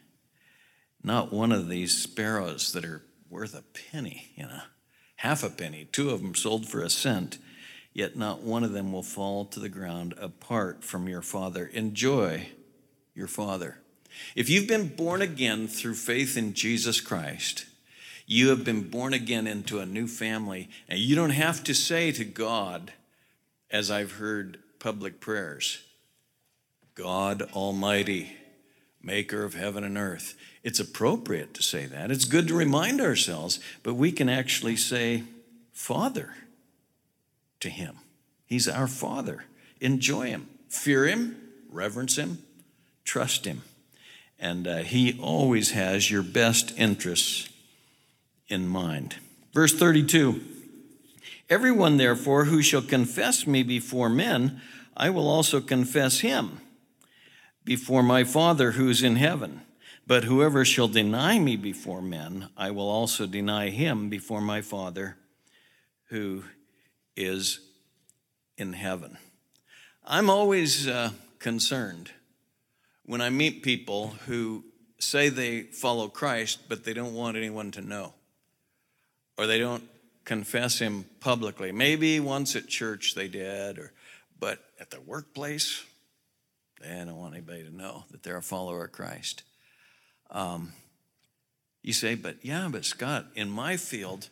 Not 1.02 1.33
one 1.33 1.52
of 1.52 1.69
these 1.69 1.97
sparrows 1.97 2.73
that 2.73 2.85
are 2.85 3.02
worth 3.31 3.55
a 3.55 3.62
penny, 3.62 4.33
you 4.37 4.45
know, 4.45 4.62
half 5.16 5.43
a 5.43 5.50
penny, 5.50 5.88
two 5.90 6.11
of 6.11 6.23
them 6.23 6.35
sold 6.35 6.69
for 6.69 6.83
a 6.83 6.90
cent, 6.90 7.38
yet 7.93 8.16
not 8.16 8.43
one 8.43 8.64
of 8.64 8.73
them 8.73 8.93
will 8.93 9.02
fall 9.02 9.45
to 9.47 9.61
the 9.61 9.69
ground 9.69 10.14
apart 10.21 10.85
from 10.85 11.09
your 11.09 11.23
Father. 11.23 11.66
Enjoy 11.66 12.49
your 13.14 13.28
Father. 13.28 13.78
If 14.35 14.49
you've 14.49 14.69
been 14.69 14.88
born 14.88 15.23
again 15.23 15.69
through 15.69 15.95
faith 15.95 16.37
in 16.37 16.55
Jesus 16.55 17.00
Christ, 17.00 17.66
you 18.26 18.49
have 18.49 18.64
been 18.64 18.88
born 18.88 19.14
again 19.14 19.47
into 19.47 19.78
a 19.78 19.87
new 19.87 20.09
family, 20.09 20.69
and 20.88 20.99
you 20.99 21.14
don't 21.14 21.31
have 21.31 21.62
to 21.64 21.75
say 21.75 22.12
to 22.12 22.25
God, 22.25 22.93
as 23.71 23.90
I've 23.90 24.12
heard 24.12 24.59
public 24.78 25.21
prayers, 25.21 25.78
God 26.95 27.43
Almighty 27.55 28.37
maker 29.07 29.45
of 29.45 29.55
heaven 29.55 29.85
and 29.85 29.97
earth. 29.97 30.37
It's 30.65 30.81
appropriate 30.81 31.55
to 31.55 31.63
say 31.63 31.87
that. 31.87 32.11
It's 32.11 32.25
good 32.25 32.49
to 32.49 32.55
remind 32.55 33.01
ourselves, 33.01 33.61
but 33.85 33.95
we 33.95 34.11
can 34.11 34.29
actually 34.29 34.77
say, 34.77 35.23
Father 35.73 36.35
to 37.61 37.71
Him. 37.71 37.99
He's 38.47 38.69
our 38.69 38.89
Father. 38.89 39.45
Enjoy 39.81 40.27
Him, 40.27 40.49
fear 40.69 41.07
Him, 41.07 41.37
reverence 41.71 42.17
Him, 42.17 42.39
trust 43.05 43.45
Him. 43.45 43.63
And 44.39 44.67
uh, 44.67 44.79
He 44.79 45.19
always 45.21 45.71
has 45.71 46.11
your 46.11 46.23
best 46.23 46.77
interests 46.77 47.49
in 48.49 48.69
mind. 48.69 49.17
Verse 49.53 49.73
32 49.73 50.41
Everyone, 51.49 51.97
therefore, 51.97 52.47
who 52.47 52.61
shall 52.61 52.83
confess 52.83 53.47
me 53.47 53.63
before 53.63 54.09
men, 54.09 54.61
I 54.97 55.11
will 55.11 55.29
also 55.29 55.61
confess 55.61 56.21
him 56.21 56.61
before 57.66 58.02
my 58.02 58.25
Father 58.25 58.70
who's 58.73 59.02
in 59.02 59.16
heaven. 59.16 59.61
But 60.06 60.25
whoever 60.25 60.64
shall 60.64 60.87
deny 60.87 61.38
me 61.38 61.56
before 61.56 62.00
men, 62.00 62.49
I 62.56 62.70
will 62.70 62.88
also 62.88 63.26
deny 63.26 63.70
him 63.70 64.08
before 64.08 64.40
my 64.40 64.62
Father 64.62 65.18
who 66.11 66.44
is 67.16 67.58
in 68.56 68.73
heaven. 68.73 69.18
I'm 70.04 70.30
always 70.30 70.87
uh, 70.87 71.11
concerned 71.40 72.12
when 73.04 73.20
I 73.20 73.30
meet 73.30 73.64
people 73.64 74.14
who 74.26 74.64
say 75.00 75.28
they 75.28 75.62
follow 75.62 76.08
Christ, 76.08 76.68
but 76.68 76.85
they 76.85 76.94
don't 76.94 77.14
want 77.14 77.37
anyone 77.37 77.73
to 77.73 77.80
know, 77.80 78.14
or 79.37 79.49
they 79.49 79.58
don't 79.58 79.85
confess 80.25 80.78
him 80.78 81.04
publicly. 81.18 81.73
Maybe 81.73 82.20
once 82.20 82.54
at 82.54 82.68
church 82.68 83.16
they 83.16 83.26
did, 83.26 83.78
or 83.78 83.92
but 84.38 84.61
at 84.78 84.90
the 84.90 85.00
workplace, 85.00 85.85
they 86.80 86.88
don't 86.88 87.16
want 87.16 87.35
anybody 87.35 87.64
to 87.64 87.75
know 87.75 88.04
that 88.11 88.23
they're 88.23 88.37
a 88.37 88.42
follower 88.42 88.85
of 88.85 88.92
Christ. 88.92 89.42
Um, 90.30 90.73
you 91.83 91.92
say, 91.92 92.14
but 92.14 92.37
yeah, 92.42 92.68
but 92.71 92.85
Scott, 92.85 93.26
in 93.35 93.50
my 93.50 93.76
field, 93.76 94.28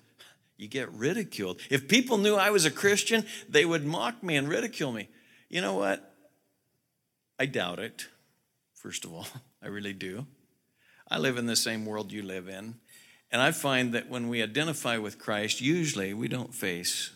you 0.56 0.68
get 0.68 0.92
ridiculed. 0.92 1.60
If 1.70 1.88
people 1.88 2.18
knew 2.18 2.34
I 2.34 2.50
was 2.50 2.64
a 2.64 2.70
Christian, 2.70 3.24
they 3.48 3.64
would 3.64 3.84
mock 3.84 4.22
me 4.22 4.36
and 4.36 4.48
ridicule 4.48 4.92
me. 4.92 5.08
You 5.48 5.60
know 5.60 5.74
what? 5.74 6.14
I 7.38 7.46
doubt 7.46 7.78
it, 7.78 8.06
first 8.74 9.04
of 9.04 9.12
all. 9.12 9.26
I 9.62 9.68
really 9.68 9.92
do. 9.92 10.26
I 11.08 11.18
live 11.18 11.38
in 11.38 11.46
the 11.46 11.56
same 11.56 11.86
world 11.86 12.12
you 12.12 12.22
live 12.22 12.48
in. 12.48 12.74
And 13.30 13.42
I 13.42 13.50
find 13.50 13.92
that 13.94 14.08
when 14.08 14.28
we 14.28 14.42
identify 14.42 14.98
with 14.98 15.18
Christ, 15.18 15.60
usually 15.60 16.14
we 16.14 16.28
don't 16.28 16.54
face 16.54 17.10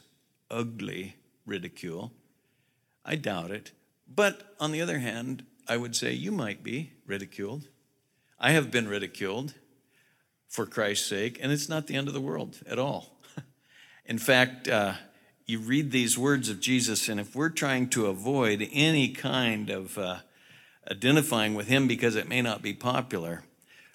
ugly 0.51 1.17
ridicule. 1.47 2.13
I 3.05 3.17
doubt 3.17 3.51
it. 3.51 3.73
But 4.13 4.55
on 4.59 4.73
the 4.73 4.81
other 4.81 4.99
hand, 4.99 5.45
I 5.69 5.77
would 5.77 5.95
say 5.95 6.13
you 6.13 6.33
might 6.33 6.63
be 6.63 6.93
ridiculed. 7.07 7.69
I 8.41 8.53
have 8.53 8.71
been 8.71 8.89
ridiculed 8.89 9.55
for 10.49 10.65
Christ's 10.65 11.07
sake, 11.07 11.39
and 11.41 11.53
it's 11.53 11.69
not 11.69 11.87
the 11.87 11.95
end 11.95 12.09
of 12.09 12.15
the 12.15 12.21
world 12.21 12.61
at 12.67 12.79
all. 12.79 13.19
In 14.07 14.19
fact, 14.19 14.67
uh, 14.67 14.95
you 15.45 15.59
read 15.59 15.91
these 15.91 16.17
words 16.17 16.49
of 16.49 16.61
Jesus, 16.61 17.09
and 17.09 17.21
if 17.21 17.35
we're 17.35 17.51
trying 17.51 17.89
to 17.91 18.07
avoid 18.07 18.69
any 18.73 19.09
kind 19.09 19.71
of 19.71 19.99
uh, 19.99 20.19
identifying 20.91 21.55
with 21.55 21.69
him 21.69 21.87
because 21.87 22.17
it 22.17 22.29
may 22.29 22.41
not 22.41 22.63
be 22.63 22.73
popular, 22.73 23.43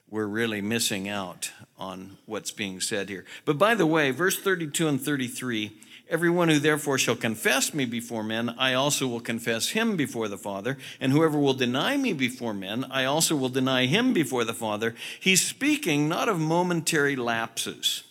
we're 0.10 0.28
really 0.28 0.62
missing 0.62 1.10
out 1.10 1.52
on 1.78 2.18
what's 2.28 2.52
being 2.52 2.80
said 2.80 3.10
here. 3.10 3.26
But 3.46 3.58
by 3.58 3.74
the 3.74 3.88
way, 3.88 4.12
verse 4.12 4.40
32 4.40 4.88
and 4.88 5.02
33 5.02 5.76
Everyone 6.10 6.50
who 6.50 6.60
therefore 6.60 6.98
shall 6.98 7.16
confess 7.16 7.74
me 7.74 7.86
before 7.86 8.24
men, 8.24 8.50
I 8.58 8.74
also 8.74 9.08
will 9.08 9.22
confess 9.22 9.70
him 9.70 9.96
before 9.96 10.28
the 10.28 10.38
Father. 10.38 10.78
And 11.00 11.12
whoever 11.12 11.40
will 11.40 11.54
deny 11.54 11.98
me 11.98 12.14
before 12.14 12.54
men, 12.54 12.86
I 12.92 13.06
also 13.06 13.36
will 13.36 13.50
deny 13.50 13.86
him 13.86 14.14
before 14.14 14.44
the 14.44 14.54
Father. 14.54 14.96
He's 15.20 15.42
speaking 15.42 16.10
not 16.10 16.30
of 16.30 16.40
momentary 16.40 17.16
lapses 17.16 18.04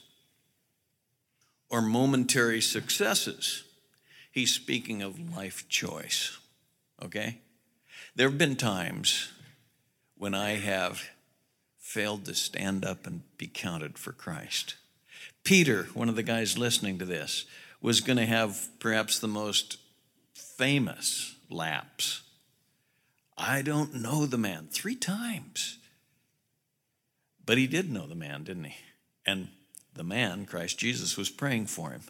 or 1.69 1.81
momentary 1.81 2.61
successes, 2.61 3.65
he's 4.31 4.53
speaking 4.53 5.01
of 5.01 5.35
life 5.35 5.67
choice. 5.71 6.39
Okay? 7.03 7.39
There 8.15 8.29
have 8.29 8.37
been 8.37 8.57
times 8.57 9.33
when 10.19 10.35
I 10.35 10.57
have 10.57 11.03
failed 11.79 12.27
to 12.27 12.35
stand 12.35 12.85
up 12.85 13.07
and 13.07 13.23
be 13.39 13.47
counted 13.47 13.99
for 13.99 14.13
Christ. 14.13 14.77
Peter, 15.45 15.85
one 15.95 16.11
of 16.11 16.17
the 16.17 16.23
guys 16.23 16.59
listening 16.59 16.99
to 16.99 17.07
this, 17.07 17.47
was 17.83 18.01
going 18.01 18.17
to 18.17 18.27
have 18.27 18.69
perhaps 18.79 19.19
the 19.19 19.29
most 19.29 19.77
famous 20.35 21.35
lapse. 21.51 22.23
I 23.37 23.61
don't 23.62 23.95
know 23.95 24.25
the 24.25 24.39
man 24.39 24.69
three 24.71 24.95
times. 24.95 25.79
But 27.45 27.59
he 27.59 27.67
did 27.67 27.91
know 27.91 28.07
the 28.07 28.15
man, 28.15 28.45
didn't 28.45 28.65
he? 28.65 28.77
And 29.27 29.49
the 29.95 30.05
man, 30.05 30.47
Christ 30.47 30.79
Jesus, 30.79 31.17
was 31.17 31.29
praying 31.29 31.67
for 31.67 31.91
him. 31.91 32.03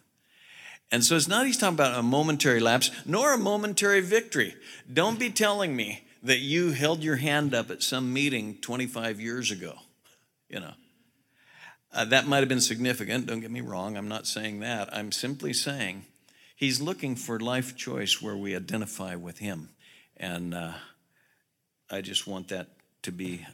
And 0.91 1.02
so 1.02 1.17
it's 1.17 1.26
not 1.26 1.47
he's 1.47 1.57
talking 1.57 1.75
about 1.75 1.99
a 1.99 2.02
momentary 2.02 2.61
lapse, 2.61 2.91
nor 3.07 3.33
a 3.33 3.38
momentary 3.38 4.02
victory. 4.02 4.55
Don't 4.93 5.19
be 5.19 5.31
telling 5.31 5.75
me 5.75 6.05
that 6.23 6.41
you 6.41 6.73
held 6.73 7.02
your 7.02 7.17
hand 7.17 7.55
up 7.55 7.71
at 7.71 7.83
some 7.83 8.12
meeting 8.12 8.59
25 8.61 9.19
years 9.19 9.50
ago. 9.50 9.75
You 10.50 10.61
know, 10.61 10.75
uh, 11.93 12.05
that 12.07 12.27
might 12.27 12.39
have 12.39 12.49
been 12.49 12.61
significant. 12.61 13.27
Don't 13.27 13.41
get 13.41 13.51
me 13.51 13.61
wrong. 13.61 13.97
I'm 13.97 14.09
not 14.09 14.27
saying 14.27 14.61
that. 14.61 14.95
I'm 14.95 15.13
simply 15.13 15.53
saying 15.53 16.07
he's 16.57 16.81
looking 16.81 17.17
for 17.17 17.39
life 17.39 17.77
choice 17.77 18.23
where 18.23 18.37
we 18.37 18.57
identify 18.57 19.15
with 19.15 19.39
him. 19.39 19.71
And 20.17 20.55
uh, 20.55 20.73
I 21.91 22.01
just 22.01 22.27
want 22.27 22.49
that 22.49 22.69
to 23.03 23.13
be 23.13 23.47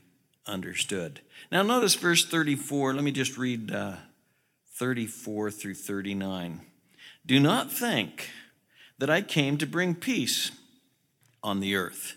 understood. 0.47 1.21
Now, 1.51 1.63
notice 1.63 1.95
verse 1.95 2.25
34. 2.25 2.95
Let 2.95 3.03
me 3.03 3.13
just 3.13 3.37
read 3.37 3.73
uh, 3.73 3.97
34 4.75 5.51
through 5.51 5.75
39. 5.75 6.61
Do 7.27 7.41
not 7.41 7.73
think 7.73 8.31
that 8.99 9.11
I 9.11 9.21
came 9.21 9.59
to 9.59 9.67
bring 9.67 9.95
peace 9.95 10.53
on 11.43 11.61
the 11.61 11.75
earth. 11.75 12.17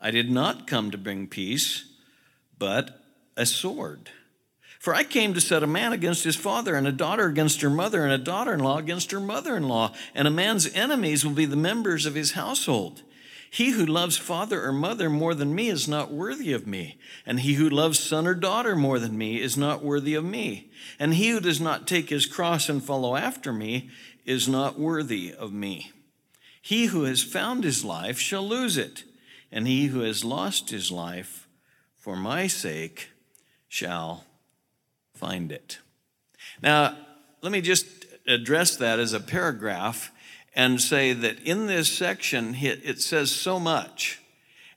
I 0.00 0.10
did 0.10 0.30
not 0.30 0.66
come 0.66 0.90
to 0.90 0.98
bring 0.98 1.26
peace, 1.26 1.86
but 2.58 3.00
a 3.36 3.46
sword. 3.46 4.10
For 4.84 4.94
I 4.94 5.02
came 5.02 5.32
to 5.32 5.40
set 5.40 5.62
a 5.62 5.66
man 5.66 5.94
against 5.94 6.24
his 6.24 6.36
father, 6.36 6.74
and 6.74 6.86
a 6.86 6.92
daughter 6.92 7.24
against 7.24 7.62
her 7.62 7.70
mother, 7.70 8.04
and 8.04 8.12
a 8.12 8.18
daughter 8.18 8.52
in 8.52 8.60
law 8.60 8.76
against 8.76 9.12
her 9.12 9.18
mother 9.18 9.56
in 9.56 9.66
law, 9.66 9.94
and 10.14 10.28
a 10.28 10.30
man's 10.30 10.70
enemies 10.74 11.24
will 11.24 11.32
be 11.32 11.46
the 11.46 11.56
members 11.56 12.04
of 12.04 12.14
his 12.14 12.32
household. 12.32 13.00
He 13.50 13.70
who 13.70 13.86
loves 13.86 14.18
father 14.18 14.62
or 14.62 14.72
mother 14.72 15.08
more 15.08 15.34
than 15.34 15.54
me 15.54 15.70
is 15.70 15.88
not 15.88 16.12
worthy 16.12 16.52
of 16.52 16.66
me, 16.66 16.98
and 17.24 17.40
he 17.40 17.54
who 17.54 17.70
loves 17.70 17.98
son 17.98 18.26
or 18.26 18.34
daughter 18.34 18.76
more 18.76 18.98
than 18.98 19.16
me 19.16 19.40
is 19.40 19.56
not 19.56 19.82
worthy 19.82 20.14
of 20.14 20.22
me. 20.22 20.70
And 20.98 21.14
he 21.14 21.30
who 21.30 21.40
does 21.40 21.62
not 21.62 21.86
take 21.86 22.10
his 22.10 22.26
cross 22.26 22.68
and 22.68 22.84
follow 22.84 23.16
after 23.16 23.54
me 23.54 23.88
is 24.26 24.48
not 24.48 24.78
worthy 24.78 25.32
of 25.32 25.50
me. 25.50 25.92
He 26.60 26.86
who 26.88 27.04
has 27.04 27.22
found 27.22 27.64
his 27.64 27.86
life 27.86 28.18
shall 28.18 28.46
lose 28.46 28.76
it, 28.76 29.04
and 29.50 29.66
he 29.66 29.86
who 29.86 30.00
has 30.00 30.26
lost 30.26 30.68
his 30.68 30.92
life 30.92 31.48
for 31.96 32.16
my 32.16 32.48
sake 32.48 33.08
shall 33.66 34.26
find 35.24 35.50
it. 35.50 35.78
Now, 36.62 36.96
let 37.40 37.50
me 37.50 37.62
just 37.62 37.86
address 38.26 38.76
that 38.76 38.98
as 38.98 39.14
a 39.14 39.20
paragraph 39.20 40.12
and 40.54 40.80
say 40.80 41.14
that 41.14 41.40
in 41.40 41.66
this 41.66 41.90
section 41.90 42.56
it 42.60 43.00
says 43.00 43.30
so 43.30 43.58
much. 43.58 44.20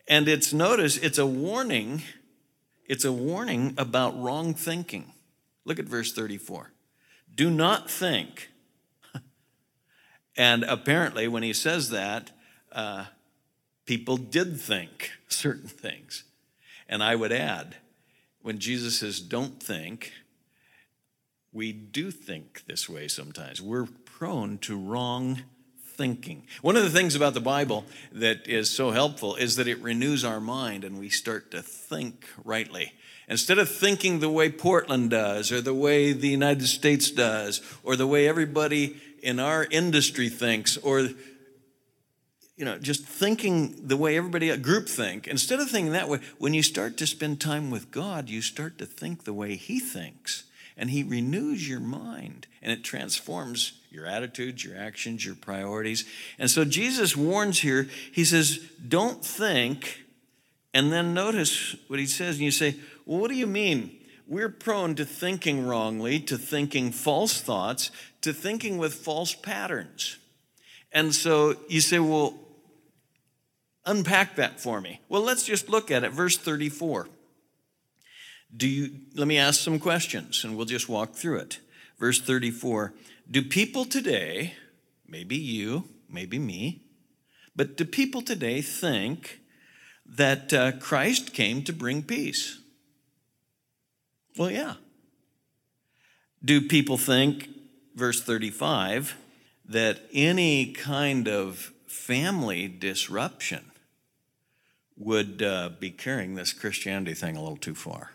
And 0.07 0.29
it's 0.29 0.53
notice 0.53 0.95
it's 0.97 1.17
a 1.17 1.25
warning, 1.25 2.01
it's 2.85 3.03
a 3.03 3.11
warning 3.11 3.73
about 3.77 4.17
wrong 4.17 4.53
thinking. 4.53 5.11
Look 5.65 5.79
at 5.79 5.85
verse 5.85 6.13
34. 6.13 6.71
Do 7.35 7.49
not 7.49 7.91
think 7.91 8.49
and 10.37 10.63
apparently, 10.63 11.27
when 11.27 11.43
he 11.43 11.51
says 11.51 11.89
that, 11.89 12.31
uh, 12.71 13.05
people 13.85 14.15
did 14.15 14.61
think 14.61 15.11
certain 15.27 15.67
things. 15.67 16.23
And 16.87 17.03
I 17.03 17.15
would 17.15 17.33
add, 17.33 17.75
when 18.41 18.59
Jesus 18.59 18.99
says, 18.99 19.19
don't 19.19 19.61
think, 19.61 20.13
we 21.57 21.73
do 21.73 22.11
think 22.11 22.61
this 22.67 22.87
way 22.87 23.07
sometimes. 23.07 23.59
We're 23.59 23.87
prone 24.05 24.59
to 24.59 24.77
wrong 24.77 25.41
thinking. 25.95 26.45
One 26.61 26.77
of 26.77 26.83
the 26.83 26.91
things 26.91 27.15
about 27.15 27.33
the 27.33 27.41
Bible 27.41 27.83
that 28.11 28.47
is 28.47 28.69
so 28.69 28.91
helpful 28.91 29.35
is 29.35 29.55
that 29.55 29.67
it 29.67 29.81
renews 29.81 30.23
our 30.23 30.39
mind 30.39 30.83
and 30.83 30.99
we 30.99 31.09
start 31.09 31.49
to 31.51 31.63
think 31.63 32.27
rightly. 32.45 32.93
Instead 33.27 33.57
of 33.57 33.69
thinking 33.69 34.19
the 34.19 34.29
way 34.29 34.51
Portland 34.51 35.09
does, 35.09 35.51
or 35.51 35.59
the 35.59 35.73
way 35.73 36.13
the 36.13 36.29
United 36.29 36.67
States 36.67 37.09
does, 37.09 37.59
or 37.83 37.95
the 37.95 38.07
way 38.07 38.27
everybody 38.27 38.95
in 39.23 39.39
our 39.39 39.65
industry 39.71 40.29
thinks 40.29 40.77
or 40.77 41.09
you 42.55 42.65
know 42.65 42.77
just 42.77 43.03
thinking 43.03 43.87
the 43.87 43.97
way 43.97 44.15
everybody 44.15 44.55
group 44.57 44.87
think 44.87 45.27
instead 45.27 45.59
of 45.59 45.69
thinking 45.69 45.91
that 45.91 46.07
way 46.07 46.19
when 46.37 46.53
you 46.53 46.61
start 46.61 46.97
to 46.97 47.07
spend 47.07 47.41
time 47.41 47.71
with 47.71 47.89
god 47.89 48.29
you 48.29 48.41
start 48.41 48.77
to 48.77 48.85
think 48.85 49.23
the 49.23 49.33
way 49.33 49.55
he 49.55 49.79
thinks 49.79 50.43
and 50.77 50.89
he 50.89 51.03
renews 51.03 51.67
your 51.67 51.79
mind 51.79 52.47
and 52.61 52.71
it 52.71 52.83
transforms 52.83 53.81
your 53.89 54.05
attitudes 54.05 54.63
your 54.63 54.77
actions 54.77 55.25
your 55.25 55.35
priorities 55.35 56.05
and 56.37 56.49
so 56.49 56.63
jesus 56.63 57.15
warns 57.15 57.59
here 57.59 57.87
he 58.11 58.23
says 58.23 58.59
don't 58.87 59.25
think 59.25 60.05
and 60.73 60.91
then 60.91 61.13
notice 61.13 61.75
what 61.87 61.99
he 61.99 62.05
says 62.05 62.35
and 62.35 62.45
you 62.45 62.51
say 62.51 62.75
well 63.05 63.19
what 63.19 63.29
do 63.29 63.35
you 63.35 63.47
mean 63.47 63.97
we're 64.27 64.49
prone 64.49 64.93
to 64.95 65.05
thinking 65.05 65.65
wrongly, 65.65 66.19
to 66.19 66.37
thinking 66.37 66.91
false 66.91 67.39
thoughts, 67.39 67.91
to 68.21 68.33
thinking 68.33 68.77
with 68.77 68.93
false 68.93 69.33
patterns. 69.33 70.17
And 70.91 71.15
so 71.15 71.55
you 71.69 71.79
say, 71.79 71.99
well, 71.99 72.37
unpack 73.85 74.35
that 74.35 74.59
for 74.59 74.81
me. 74.81 74.99
Well, 75.07 75.21
let's 75.21 75.43
just 75.43 75.69
look 75.69 75.91
at 75.91 76.03
it. 76.03 76.11
Verse 76.11 76.37
34. 76.37 77.07
Do 78.55 78.67
you, 78.67 78.99
let 79.15 79.27
me 79.27 79.37
ask 79.37 79.61
some 79.61 79.79
questions 79.79 80.43
and 80.43 80.55
we'll 80.55 80.65
just 80.65 80.87
walk 80.89 81.13
through 81.13 81.39
it. 81.39 81.59
Verse 81.99 82.21
34 82.21 82.93
Do 83.29 83.41
people 83.41 83.85
today, 83.85 84.53
maybe 85.07 85.35
you, 85.35 85.85
maybe 86.09 86.39
me, 86.39 86.83
but 87.55 87.75
do 87.75 87.85
people 87.85 88.21
today 88.21 88.61
think 88.61 89.39
that 90.05 90.53
uh, 90.53 90.71
Christ 90.73 91.33
came 91.33 91.63
to 91.63 91.73
bring 91.73 92.03
peace? 92.03 92.59
Well, 94.37 94.51
yeah. 94.51 94.75
Do 96.45 96.61
people 96.61 96.97
think, 96.97 97.49
verse 97.95 98.21
35, 98.21 99.17
that 99.65 100.01
any 100.13 100.71
kind 100.71 101.27
of 101.27 101.73
family 101.87 102.67
disruption 102.67 103.71
would 104.95 105.41
uh, 105.41 105.69
be 105.79 105.89
carrying 105.89 106.35
this 106.35 106.53
Christianity 106.53 107.15
thing 107.15 107.35
a 107.35 107.41
little 107.41 107.57
too 107.57 107.75
far? 107.75 108.11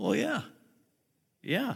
Well, 0.00 0.16
yeah. 0.16 0.42
Yeah. 1.42 1.74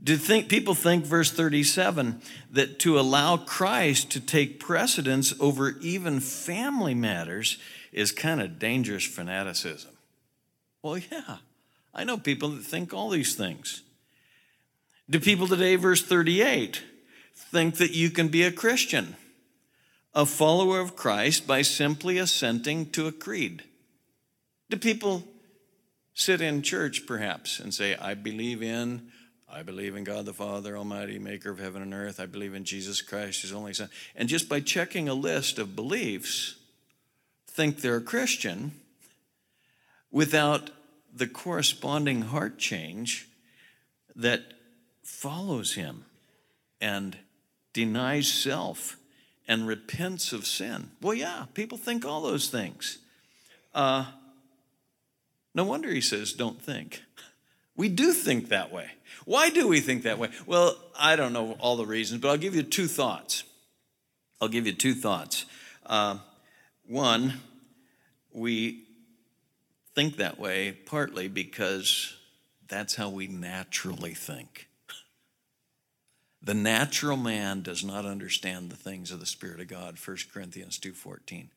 Do 0.00 0.16
think, 0.16 0.48
people 0.48 0.76
think, 0.76 1.04
verse 1.04 1.32
37, 1.32 2.22
that 2.52 2.78
to 2.80 3.00
allow 3.00 3.36
Christ 3.36 4.12
to 4.12 4.20
take 4.20 4.60
precedence 4.60 5.34
over 5.40 5.70
even 5.80 6.20
family 6.20 6.94
matters 6.94 7.58
is 7.92 8.12
kind 8.12 8.40
of 8.40 8.60
dangerous 8.60 9.04
fanaticism? 9.04 9.90
Well, 10.82 10.98
yeah. 10.98 11.38
I 11.92 12.04
know 12.04 12.16
people 12.16 12.50
that 12.50 12.62
think 12.62 12.94
all 12.94 13.10
these 13.10 13.34
things. 13.34 13.82
Do 15.10 15.18
people 15.18 15.48
today, 15.48 15.74
verse 15.74 16.00
38, 16.00 16.80
think 17.34 17.78
that 17.78 17.90
you 17.90 18.10
can 18.10 18.28
be 18.28 18.44
a 18.44 18.52
Christian, 18.52 19.16
a 20.14 20.26
follower 20.26 20.78
of 20.78 20.94
Christ, 20.94 21.48
by 21.48 21.62
simply 21.62 22.18
assenting 22.18 22.90
to 22.90 23.08
a 23.08 23.12
creed? 23.12 23.64
Do 24.70 24.76
people 24.76 25.24
sit 26.14 26.40
in 26.40 26.62
church, 26.62 27.06
perhaps, 27.06 27.58
and 27.58 27.72
say, 27.72 27.94
I 27.96 28.14
believe 28.14 28.62
in, 28.62 29.10
I 29.48 29.62
believe 29.62 29.96
in 29.96 30.04
God 30.04 30.24
the 30.24 30.32
Father, 30.32 30.76
Almighty, 30.76 31.18
maker 31.18 31.50
of 31.50 31.58
heaven 31.58 31.82
and 31.82 31.94
earth. 31.94 32.20
I 32.20 32.26
believe 32.26 32.54
in 32.54 32.64
Jesus 32.64 33.02
Christ, 33.02 33.42
his 33.42 33.52
only 33.52 33.74
Son. 33.74 33.88
And 34.16 34.28
just 34.28 34.48
by 34.48 34.60
checking 34.60 35.08
a 35.08 35.14
list 35.14 35.58
of 35.58 35.76
beliefs, 35.76 36.56
think 37.46 37.80
they're 37.80 37.96
a 37.96 38.02
Christian 38.02 38.72
without 40.10 40.70
the 41.14 41.26
corresponding 41.26 42.22
heart 42.22 42.58
change 42.58 43.28
that 44.16 44.42
follows 45.02 45.74
him 45.74 46.04
and 46.80 47.16
denies 47.72 48.32
self 48.32 48.96
and 49.46 49.66
repents 49.66 50.32
of 50.32 50.46
sin. 50.46 50.90
Well, 51.00 51.14
yeah, 51.14 51.46
people 51.54 51.78
think 51.78 52.04
all 52.04 52.22
those 52.22 52.48
things. 52.48 52.98
Uh, 53.74 54.06
no 55.54 55.64
wonder 55.64 55.90
he 55.90 56.00
says, 56.00 56.32
don't 56.32 56.60
think. 56.60 57.02
We 57.74 57.88
do 57.88 58.12
think 58.12 58.50
that 58.50 58.70
way. 58.70 58.90
Why 59.24 59.48
do 59.48 59.66
we 59.66 59.80
think 59.80 60.02
that 60.02 60.18
way? 60.18 60.28
Well, 60.44 60.76
I 60.94 61.16
don't 61.16 61.32
know 61.32 61.56
all 61.58 61.76
the 61.76 61.86
reasons, 61.86 62.20
but 62.20 62.28
I'll 62.28 62.36
give 62.36 62.54
you 62.54 62.62
two 62.62 62.86
thoughts. 62.86 63.44
I'll 64.42 64.48
give 64.48 64.66
you 64.66 64.74
two 64.74 64.94
thoughts. 64.94 65.46
Uh, 65.86 66.18
one, 66.86 67.40
we 68.32 68.84
think 69.94 70.16
that 70.16 70.38
way 70.38 70.72
partly 70.72 71.28
because 71.28 72.14
that's 72.68 72.96
how 72.96 73.08
we 73.08 73.26
naturally 73.26 74.14
think. 74.14 74.68
The 76.44 76.54
natural 76.54 77.16
man 77.16 77.62
does 77.62 77.84
not 77.84 78.04
understand 78.04 78.68
the 78.68 78.76
things 78.76 79.12
of 79.12 79.20
the 79.20 79.26
Spirit 79.26 79.60
of 79.60 79.68
God, 79.68 79.96
1 79.96 80.16
Corinthians 80.32 80.76
2:14. 80.76 81.50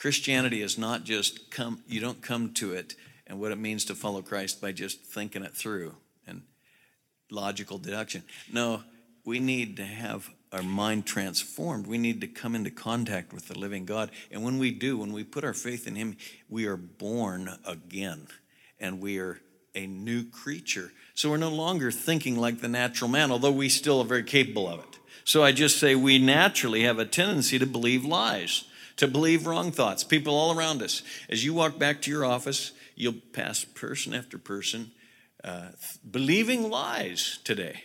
Christianity 0.00 0.62
is 0.62 0.78
not 0.78 1.04
just 1.04 1.50
come, 1.50 1.82
you 1.86 2.00
don't 2.00 2.22
come 2.22 2.54
to 2.54 2.72
it 2.72 2.94
and 3.26 3.38
what 3.38 3.52
it 3.52 3.58
means 3.58 3.84
to 3.84 3.94
follow 3.94 4.22
Christ 4.22 4.58
by 4.58 4.72
just 4.72 5.04
thinking 5.04 5.44
it 5.44 5.54
through 5.54 5.94
and 6.26 6.40
logical 7.30 7.76
deduction. 7.76 8.22
No, 8.50 8.82
we 9.26 9.40
need 9.40 9.76
to 9.76 9.84
have 9.84 10.30
our 10.52 10.62
mind 10.62 11.04
transformed. 11.04 11.86
We 11.86 11.98
need 11.98 12.22
to 12.22 12.26
come 12.26 12.54
into 12.54 12.70
contact 12.70 13.34
with 13.34 13.48
the 13.48 13.58
living 13.58 13.84
God. 13.84 14.10
And 14.30 14.42
when 14.42 14.58
we 14.58 14.70
do, 14.70 14.96
when 14.96 15.12
we 15.12 15.22
put 15.22 15.44
our 15.44 15.52
faith 15.52 15.86
in 15.86 15.96
Him, 15.96 16.16
we 16.48 16.64
are 16.66 16.78
born 16.78 17.58
again. 17.66 18.26
and 18.80 19.00
we 19.00 19.18
are 19.18 19.38
a 19.74 19.86
new 19.86 20.24
creature. 20.24 20.90
So 21.14 21.28
we're 21.28 21.36
no 21.36 21.50
longer 21.50 21.90
thinking 21.90 22.36
like 22.36 22.62
the 22.62 22.68
natural 22.68 23.10
man, 23.10 23.30
although 23.30 23.52
we 23.52 23.68
still 23.68 24.00
are 24.00 24.06
very 24.06 24.24
capable 24.24 24.66
of 24.66 24.80
it. 24.80 24.98
So 25.24 25.44
I 25.44 25.52
just 25.52 25.78
say 25.78 25.94
we 25.94 26.18
naturally 26.18 26.84
have 26.84 26.98
a 26.98 27.04
tendency 27.04 27.58
to 27.58 27.66
believe 27.66 28.04
lies, 28.04 28.64
to 29.00 29.08
believe 29.08 29.46
wrong 29.46 29.72
thoughts. 29.72 30.04
People 30.04 30.34
all 30.34 30.54
around 30.56 30.82
us. 30.82 31.02
As 31.30 31.42
you 31.42 31.54
walk 31.54 31.78
back 31.78 32.02
to 32.02 32.10
your 32.10 32.22
office, 32.22 32.72
you'll 32.94 33.14
pass 33.32 33.64
person 33.64 34.12
after 34.12 34.36
person 34.36 34.90
uh, 35.42 35.68
believing 36.08 36.68
lies 36.68 37.38
today. 37.42 37.84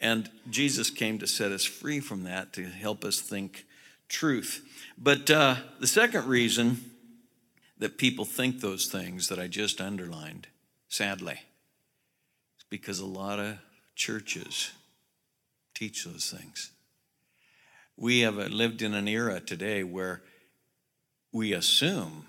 And 0.00 0.28
Jesus 0.50 0.90
came 0.90 1.20
to 1.20 1.28
set 1.28 1.52
us 1.52 1.64
free 1.64 2.00
from 2.00 2.24
that, 2.24 2.52
to 2.54 2.64
help 2.64 3.04
us 3.04 3.20
think 3.20 3.66
truth. 4.08 4.66
But 4.98 5.30
uh, 5.30 5.56
the 5.78 5.86
second 5.86 6.26
reason 6.26 6.90
that 7.78 7.96
people 7.96 8.24
think 8.24 8.60
those 8.60 8.86
things 8.86 9.28
that 9.28 9.38
I 9.38 9.46
just 9.46 9.80
underlined, 9.80 10.48
sadly, 10.88 11.38
is 12.58 12.64
because 12.68 12.98
a 12.98 13.06
lot 13.06 13.38
of 13.38 13.58
churches 13.94 14.72
teach 15.72 16.04
those 16.04 16.34
things. 16.36 16.72
We 17.96 18.20
have 18.20 18.38
lived 18.38 18.82
in 18.82 18.94
an 18.94 19.06
era 19.06 19.38
today 19.38 19.84
where 19.84 20.22
we 21.32 21.52
assume 21.52 22.26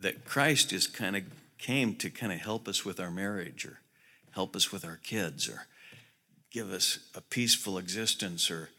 that 0.00 0.24
Christ 0.24 0.72
is 0.72 0.86
kind 0.86 1.16
of 1.16 1.24
came 1.58 1.94
to 1.96 2.10
kind 2.10 2.32
of 2.32 2.40
help 2.40 2.68
us 2.68 2.84
with 2.84 2.98
our 2.98 3.10
marriage 3.10 3.64
or 3.64 3.80
help 4.32 4.56
us 4.56 4.72
with 4.72 4.84
our 4.84 4.98
kids 5.02 5.48
or 5.48 5.66
give 6.50 6.70
us 6.70 6.98
a 7.14 7.20
peaceful 7.20 7.78
existence 7.78 8.50
or 8.50 8.70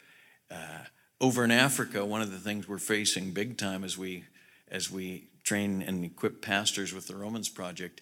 uh, 0.52 0.86
over 1.22 1.44
in 1.44 1.52
Africa, 1.52 2.06
one 2.06 2.22
of 2.22 2.32
the 2.32 2.38
things 2.38 2.68
we're 2.68 2.78
facing 2.78 3.32
big 3.32 3.58
time 3.58 3.84
as 3.84 3.98
we 3.98 4.26
as 4.70 4.92
we 4.92 5.28
train 5.44 5.82
and 5.82 6.04
equip 6.04 6.42
pastors 6.42 6.94
with 6.94 7.08
the 7.08 7.16
Romans 7.16 7.50
Project 7.50 8.02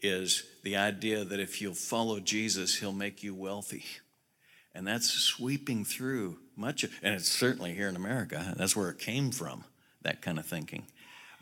is 0.00 0.44
the 0.62 0.76
idea 0.76 1.24
that 1.24 1.40
if 1.40 1.60
you'll 1.60 1.74
follow 1.74 2.20
Jesus, 2.20 2.76
he'll 2.76 2.92
make 2.92 3.22
you 3.22 3.34
wealthy. 3.34 3.84
And 4.74 4.86
that's 4.86 5.10
sweeping 5.10 5.84
through 5.84 6.38
much 6.56 6.84
of, 6.84 6.92
and 7.02 7.14
it's 7.14 7.28
certainly 7.28 7.74
here 7.74 7.88
in 7.88 7.96
America. 7.96 8.54
That's 8.56 8.76
where 8.76 8.90
it 8.90 8.98
came 8.98 9.30
from, 9.30 9.64
that 10.04 10.22
kind 10.22 10.38
of 10.38 10.46
thinking. 10.46 10.84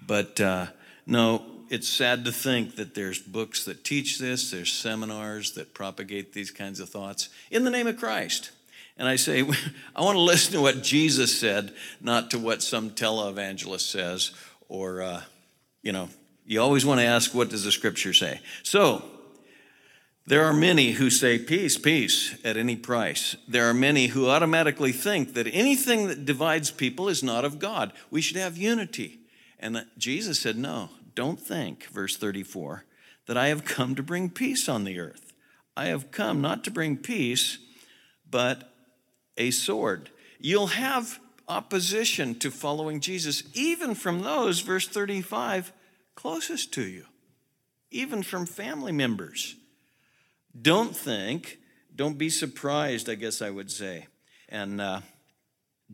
But 0.05 0.41
uh, 0.41 0.67
no, 1.07 1.45
it's 1.69 1.89
sad 1.89 2.25
to 2.25 2.33
think 2.33 2.77
that 2.77 2.95
there's 2.95 3.19
books 3.19 3.65
that 3.67 3.85
teach 3.85 4.19
this, 4.19 4.51
there's 4.51 4.73
seminars 4.73 5.53
that 5.53 5.75
propagate 5.75 6.33
these 6.33 6.51
kinds 6.51 6.81
of 6.81 6.89
thoughts 6.89 7.29
in 7.51 7.65
the 7.65 7.71
name 7.71 7.87
of 7.87 7.97
Christ. 7.97 8.51
And 8.97 9.09
I 9.09 9.17
say, 9.17 9.41
I 9.97 10.03
want 10.03 10.17
to 10.17 10.21
listen 10.21 10.53
to 10.55 10.61
what 10.61 10.83
Jesus 10.83 11.39
said, 11.39 11.73
not 12.01 12.31
to 12.33 12.39
what 12.39 12.63
some 12.63 12.91
televangelist 12.91 13.91
says, 13.91 14.33
or, 14.69 15.03
uh, 15.03 15.23
you 15.83 15.93
know, 15.93 16.09
you 16.47 16.61
always 16.61 16.85
want 16.85 17.01
to 17.01 17.07
ask, 17.07 17.35
what 17.35 17.51
does 17.51 17.65
the 17.65 17.73
scripture 17.73 18.13
say? 18.13 18.41
So, 18.63 19.05
there 20.27 20.45
are 20.45 20.53
many 20.53 20.93
who 20.93 21.11
say 21.11 21.39
peace, 21.39 21.77
peace 21.77 22.37
at 22.45 22.57
any 22.57 22.77
price. 22.77 23.35
There 23.49 23.69
are 23.69 23.75
many 23.75 24.09
who 24.09 24.29
automatically 24.29 24.93
think 24.93 25.35
that 25.35 25.49
anything 25.49 26.07
that 26.09 26.25
divides 26.25 26.71
people 26.71 27.09
is 27.09 27.23
not 27.23 27.45
of 27.45 27.59
God. 27.59 27.93
We 28.11 28.21
should 28.21 28.37
have 28.37 28.57
unity. 28.57 29.19
And 29.59 29.85
Jesus 29.99 30.39
said, 30.39 30.57
no, 30.57 30.91
don't 31.15 31.41
think, 31.41 31.87
verse 31.87 32.17
34, 32.17 32.85
that 33.27 33.37
I 33.37 33.49
have 33.49 33.65
come 33.65 33.95
to 33.97 34.03
bring 34.03 34.31
peace 34.31 34.69
on 34.69 34.85
the 34.85 34.99
earth. 35.01 35.33
I 35.77 35.87
have 35.87 36.11
come 36.11 36.41
not 36.41 36.65
to 36.65 36.71
bring 36.71 36.97
peace, 36.99 37.59
but 38.31 38.73
a 39.37 39.51
sword. 39.51 40.11
You'll 40.39 40.69
have 40.69 41.19
opposition 41.49 42.37
to 42.37 42.51
following 42.51 43.01
Jesus, 43.01 43.43
even 43.55 43.95
from 43.95 44.23
those, 44.23 44.61
verse 44.61 44.87
35, 44.87 45.73
closest 46.15 46.73
to 46.75 46.83
you, 46.83 47.07
even 47.91 48.23
from 48.23 48.47
family 48.47 48.93
members. 48.93 49.57
Don't 50.61 50.95
think, 50.95 51.59
don't 51.95 52.19
be 52.19 52.29
surprised, 52.29 53.09
I 53.09 53.15
guess 53.15 53.41
I 53.41 53.51
would 53.51 53.71
say. 53.71 54.07
And 54.49 54.81
uh, 54.81 55.01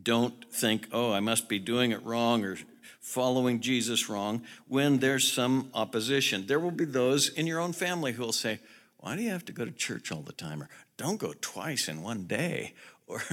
don't 0.01 0.45
think, 0.51 0.87
oh, 0.91 1.11
I 1.11 1.19
must 1.19 1.47
be 1.47 1.59
doing 1.59 1.91
it 1.91 2.03
wrong 2.03 2.43
or 2.43 2.57
following 2.99 3.59
Jesus 3.59 4.09
wrong 4.09 4.43
when 4.67 4.99
there's 4.99 5.31
some 5.31 5.69
opposition. 5.73 6.45
There 6.45 6.59
will 6.59 6.71
be 6.71 6.85
those 6.85 7.29
in 7.29 7.47
your 7.47 7.59
own 7.59 7.73
family 7.73 8.11
who 8.13 8.23
will 8.23 8.33
say, 8.33 8.59
Why 8.97 9.15
do 9.15 9.23
you 9.23 9.31
have 9.31 9.45
to 9.45 9.53
go 9.53 9.65
to 9.65 9.71
church 9.71 10.11
all 10.11 10.21
the 10.21 10.33
time? 10.33 10.61
Or 10.61 10.69
don't 10.97 11.19
go 11.19 11.33
twice 11.41 11.87
in 11.87 12.01
one 12.01 12.25
day. 12.25 12.73
Or, 13.09 13.23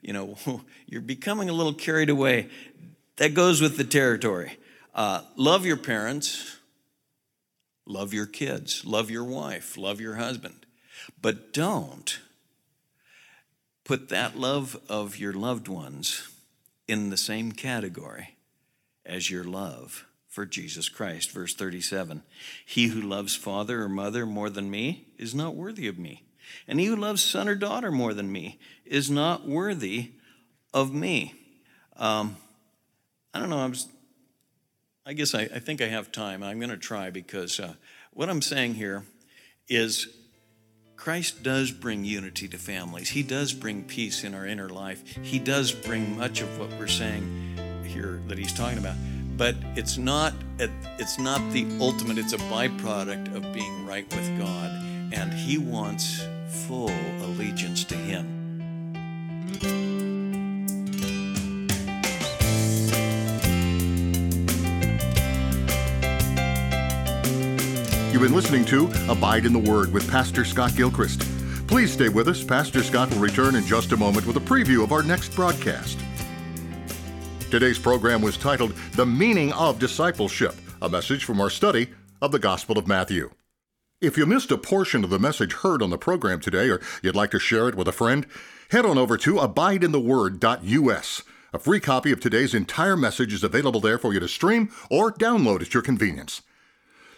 you 0.00 0.14
know, 0.14 0.38
you're 0.86 1.02
becoming 1.02 1.50
a 1.50 1.52
little 1.52 1.74
carried 1.74 2.08
away. 2.08 2.48
That 3.16 3.34
goes 3.34 3.60
with 3.60 3.76
the 3.76 3.84
territory. 3.84 4.56
Uh, 4.94 5.20
love 5.36 5.66
your 5.66 5.76
parents, 5.76 6.56
love 7.84 8.14
your 8.14 8.24
kids, 8.24 8.86
love 8.86 9.10
your 9.10 9.24
wife, 9.24 9.76
love 9.76 10.00
your 10.00 10.14
husband. 10.14 10.65
But 11.20 11.52
don't 11.52 12.18
put 13.84 14.08
that 14.08 14.36
love 14.36 14.80
of 14.88 15.18
your 15.18 15.32
loved 15.32 15.68
ones 15.68 16.28
in 16.88 17.10
the 17.10 17.16
same 17.16 17.52
category 17.52 18.36
as 19.04 19.30
your 19.30 19.44
love 19.44 20.06
for 20.28 20.44
Jesus 20.44 20.88
Christ. 20.88 21.30
Verse 21.30 21.54
37 21.54 22.22
He 22.64 22.88
who 22.88 23.00
loves 23.00 23.34
father 23.34 23.82
or 23.82 23.88
mother 23.88 24.26
more 24.26 24.50
than 24.50 24.70
me 24.70 25.06
is 25.16 25.34
not 25.34 25.54
worthy 25.54 25.88
of 25.88 25.98
me. 25.98 26.24
And 26.68 26.78
he 26.78 26.86
who 26.86 26.96
loves 26.96 27.22
son 27.22 27.48
or 27.48 27.54
daughter 27.54 27.90
more 27.90 28.14
than 28.14 28.30
me 28.30 28.58
is 28.84 29.10
not 29.10 29.46
worthy 29.46 30.12
of 30.72 30.92
me. 30.92 31.34
Um, 31.96 32.36
I 33.32 33.40
don't 33.40 33.50
know. 33.50 33.58
I 33.58 33.66
was. 33.66 33.88
I 35.08 35.12
guess 35.12 35.34
I, 35.34 35.42
I 35.42 35.60
think 35.60 35.80
I 35.80 35.86
have 35.86 36.10
time. 36.10 36.42
I'm 36.42 36.58
going 36.58 36.70
to 36.70 36.76
try 36.76 37.10
because 37.10 37.60
uh, 37.60 37.74
what 38.12 38.28
I'm 38.28 38.42
saying 38.42 38.74
here 38.74 39.04
is 39.68 40.08
Christ 40.96 41.42
does 41.42 41.70
bring 41.70 42.04
unity 42.04 42.48
to 42.48 42.58
families. 42.58 43.10
He 43.10 43.22
does 43.22 43.52
bring 43.52 43.84
peace 43.84 44.24
in 44.24 44.34
our 44.34 44.46
inner 44.46 44.68
life. 44.68 45.04
He 45.22 45.38
does 45.38 45.70
bring 45.70 46.16
much 46.16 46.40
of 46.40 46.58
what 46.58 46.70
we're 46.78 46.86
saying 46.86 47.84
here 47.84 48.20
that 48.26 48.38
he's 48.38 48.52
talking 48.52 48.78
about. 48.78 48.96
But 49.36 49.54
it's 49.76 49.98
not 49.98 50.32
it's 50.58 51.18
not 51.18 51.40
the 51.52 51.66
ultimate, 51.80 52.18
it's 52.18 52.32
a 52.32 52.38
byproduct 52.38 53.36
of 53.36 53.52
being 53.52 53.86
right 53.86 54.08
with 54.14 54.38
God. 54.38 54.70
And 55.12 55.32
he 55.32 55.58
wants 55.58 56.26
full 56.66 56.90
allegiance 57.20 57.84
to 57.84 57.94
him. 57.94 58.36
You've 68.16 68.22
been 68.22 68.34
listening 68.34 68.64
to 68.64 68.90
Abide 69.10 69.44
in 69.44 69.52
the 69.52 69.58
Word 69.58 69.92
with 69.92 70.10
Pastor 70.10 70.42
Scott 70.46 70.74
Gilchrist. 70.74 71.20
Please 71.68 71.92
stay 71.92 72.08
with 72.08 72.28
us. 72.28 72.42
Pastor 72.42 72.82
Scott 72.82 73.10
will 73.10 73.20
return 73.20 73.56
in 73.56 73.66
just 73.66 73.92
a 73.92 73.96
moment 73.98 74.26
with 74.26 74.38
a 74.38 74.40
preview 74.40 74.82
of 74.82 74.90
our 74.90 75.02
next 75.02 75.36
broadcast. 75.36 75.98
Today's 77.50 77.78
program 77.78 78.22
was 78.22 78.38
titled 78.38 78.72
The 78.92 79.04
Meaning 79.04 79.52
of 79.52 79.78
Discipleship, 79.78 80.54
a 80.80 80.88
message 80.88 81.24
from 81.24 81.42
our 81.42 81.50
study 81.50 81.88
of 82.22 82.32
the 82.32 82.38
Gospel 82.38 82.78
of 82.78 82.88
Matthew. 82.88 83.32
If 84.00 84.16
you 84.16 84.24
missed 84.24 84.50
a 84.50 84.56
portion 84.56 85.04
of 85.04 85.10
the 85.10 85.18
message 85.18 85.52
heard 85.52 85.82
on 85.82 85.90
the 85.90 85.98
program 85.98 86.40
today, 86.40 86.70
or 86.70 86.80
you'd 87.02 87.14
like 87.14 87.32
to 87.32 87.38
share 87.38 87.68
it 87.68 87.74
with 87.74 87.86
a 87.86 87.92
friend, 87.92 88.26
head 88.70 88.86
on 88.86 88.96
over 88.96 89.18
to 89.18 89.34
abideintheword.us. 89.34 91.22
A 91.52 91.58
free 91.58 91.80
copy 91.80 92.12
of 92.12 92.20
today's 92.20 92.54
entire 92.54 92.96
message 92.96 93.34
is 93.34 93.44
available 93.44 93.80
there 93.80 93.98
for 93.98 94.14
you 94.14 94.20
to 94.20 94.26
stream 94.26 94.70
or 94.90 95.12
download 95.12 95.60
at 95.60 95.74
your 95.74 95.82
convenience. 95.82 96.40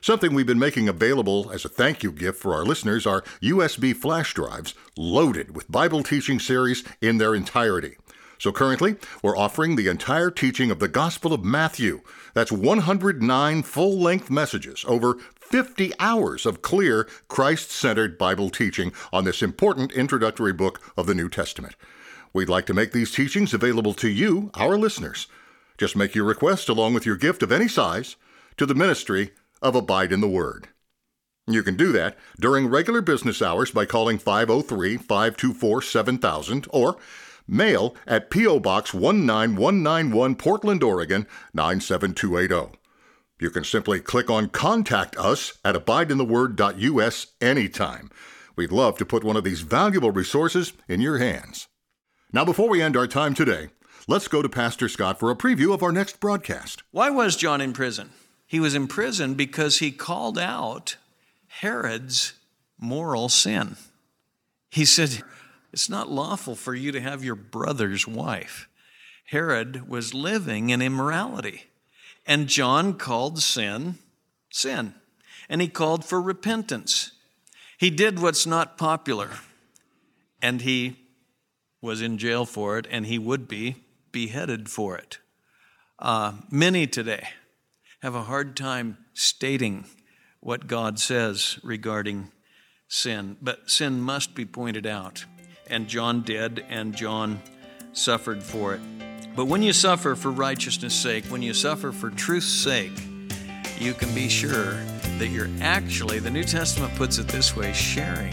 Something 0.01 0.33
we've 0.33 0.47
been 0.47 0.59
making 0.59 0.89
available 0.89 1.51
as 1.53 1.65
a 1.65 1.69
thank 1.69 2.03
you 2.03 2.13
gift 2.13 2.41
for 2.41 2.55
our 2.55 2.65
listeners 2.65 3.07
are 3.07 3.23
USB 3.43 3.95
flash 3.95 4.33
drives 4.33 4.75
loaded 4.97 5.57
with 5.57 5.71
Bible 5.71 6.03
teaching 6.03 6.39
series 6.39 6.85
in 7.01 7.19
their 7.19 7.35
entirety. 7.35 7.97
So 8.39 8.53
currently, 8.53 8.95
we're 9.23 9.37
offering 9.37 9.75
the 9.75 9.89
entire 9.89 10.31
teaching 10.31 10.71
of 10.71 10.79
the 10.79 10.87
Gospel 10.87 11.33
of 11.33 11.45
Matthew. 11.45 12.03
That's 12.35 12.53
109 12.53 13.63
full 13.65 13.99
length 13.99 14.31
messages, 14.31 14.85
over 14.87 15.17
50 15.41 15.93
hours 15.99 16.47
of 16.47 16.63
clear, 16.63 17.09
Christ 17.27 17.73
centered 17.73 18.17
Bible 18.17 18.51
teaching 18.51 18.93
on 19.13 19.25
this 19.25 19.43
important 19.43 19.91
introductory 19.91 20.53
book 20.53 20.81
of 20.97 21.07
the 21.07 21.15
New 21.15 21.29
Testament. 21.29 21.75
We'd 22.33 22.49
like 22.49 22.67
to 22.67 22.75
make 22.75 22.93
these 22.93 23.11
teachings 23.11 23.53
available 23.53 23.95
to 23.95 24.09
you, 24.09 24.53
our 24.55 24.79
listeners. 24.79 25.27
Just 25.77 25.97
make 25.97 26.15
your 26.15 26.25
request 26.25 26.69
along 26.69 26.95
with 26.95 27.07
your 27.07 27.17
gift 27.17 27.43
of 27.43 27.51
any 27.51 27.67
size 27.67 28.15
to 28.57 28.67
the 28.67 28.75
ministry 28.75 29.33
of 29.63 29.75
Abide 29.75 30.13
in 30.13 30.21
the 30.21 30.29
Word. 30.29 30.69
You 31.47 31.63
can 31.63 31.77
do 31.77 31.93
that 31.93 32.17
during 32.39 32.69
regular 32.69 33.01
business 33.01 33.41
hours 33.41 33.71
by 33.71 33.87
calling 33.87 34.19
503 34.19 34.99
524 34.99 35.83
7000 35.83 36.67
or 36.71 36.99
mail 37.47 37.97
at 38.07 38.31
P.O. 38.31 38.61
Box 38.61 38.93
19191 38.93 40.35
Portland, 40.37 40.83
Oregon 40.83 41.27
97280. 41.55 42.79
You 43.41 43.51
can 43.51 43.65
simply 43.65 44.01
click 44.01 44.29
on 44.29 44.49
Contact 44.49 45.17
Us 45.17 45.59
at 45.65 45.75
abideintheword.us 45.75 47.27
anytime. 47.41 48.11
We'd 48.57 48.73
love 48.73 48.99
to 48.99 49.07
put 49.07 49.25
one 49.25 49.37
of 49.37 49.45
these 49.45 49.61
valuable 49.61 50.11
resources 50.11 50.73
in 50.89 51.01
your 51.01 51.19
hands. 51.19 51.69
Now, 52.33 52.45
before 52.45 52.69
we 52.69 52.83
end 52.83 52.97
our 52.97 53.07
time 53.07 53.35
today, 53.35 53.69
let's 54.09 54.29
go 54.29 54.43
to 54.43 54.49
Pastor 54.49 54.89
Scott 54.89 55.19
for 55.21 55.31
a 55.31 55.37
preview 55.37 55.73
of 55.73 55.83
our 55.83 55.93
next 55.93 56.21
broadcast. 56.21 56.83
Why 56.91 57.09
was 57.09 57.37
John 57.37 57.61
in 57.61 57.73
prison? 57.73 58.11
He 58.49 58.61
was 58.61 58.75
in 58.75 58.89
prison 58.89 59.35
because 59.35 59.79
he 59.79 59.93
called 59.93 60.39
out 60.39 60.97
Herod's 61.49 62.33
moral 62.81 63.29
sin. 63.29 63.77
He 64.71 64.87
said, 64.87 65.23
It's 65.71 65.91
not 65.91 66.11
lawful 66.11 66.55
for 66.55 66.75
you 66.75 66.91
to 66.93 67.01
have 67.01 67.23
your 67.23 67.35
brother's 67.35 68.09
wife. 68.09 68.67
Herod 69.27 69.87
was 69.87 70.15
living 70.15 70.71
in 70.71 70.81
immorality. 70.81 71.65
And 72.27 72.49
John 72.49 72.95
called 72.95 73.39
sin, 73.39 73.97
sin. 74.49 74.95
And 75.51 75.61
he 75.61 75.69
called 75.69 76.03
for 76.03 76.21
repentance. 76.21 77.13
He 77.77 77.91
did 77.91 78.19
what's 78.19 78.47
not 78.47 78.79
popular. 78.79 79.29
And 80.41 80.63
he 80.63 80.97
was 81.83 82.01
in 82.01 82.17
jail 82.17 82.47
for 82.47 82.79
it, 82.79 82.87
and 82.91 83.05
he 83.05 83.19
would 83.19 83.47
be 83.47 83.77
beheaded 84.11 84.71
for 84.71 84.97
it. 84.97 85.19
Uh, 85.99 86.33
many 86.51 86.87
today 86.87 87.29
have 88.03 88.15
a 88.15 88.23
hard 88.23 88.57
time 88.57 88.97
stating 89.15 89.85
what 90.41 90.67
God 90.67 91.01
says 91.01 91.59
regarding 91.63 92.31
sin, 92.87 93.37
but 93.43 93.71
sin 93.71 94.01
must 94.01 94.35
be 94.35 94.45
pointed 94.45 94.87
out. 94.87 95.25
And 95.67 95.89
John 95.89 96.23
did, 96.23 96.65
and 96.69 96.97
John 96.97 97.41
suffered 97.93 98.43
for 98.43 98.75
it. 98.75 98.81
But 99.35 99.47
when 99.47 99.63
you 99.63 99.73
suffer 99.73 100.15
for 100.15 100.31
righteousness' 100.31 100.95
sake, 100.95 101.25
when 101.27 101.43
you 101.43 101.53
suffer 101.53 101.93
for 101.93 102.11
truth's 102.11 102.47
sake, 102.47 102.93
you 103.79 103.95
can 103.95 104.15
be 104.15 104.29
sure 104.29 104.75
that 105.19 105.29
you're 105.31 105.51
actually, 105.61 106.21
the 106.21 106.31
New 106.31 106.45
Testament 106.45 106.95
puts 106.95 107.19
it 107.19 107.29
this 107.29 107.55
way, 107.55 107.73
sharing 107.73 108.33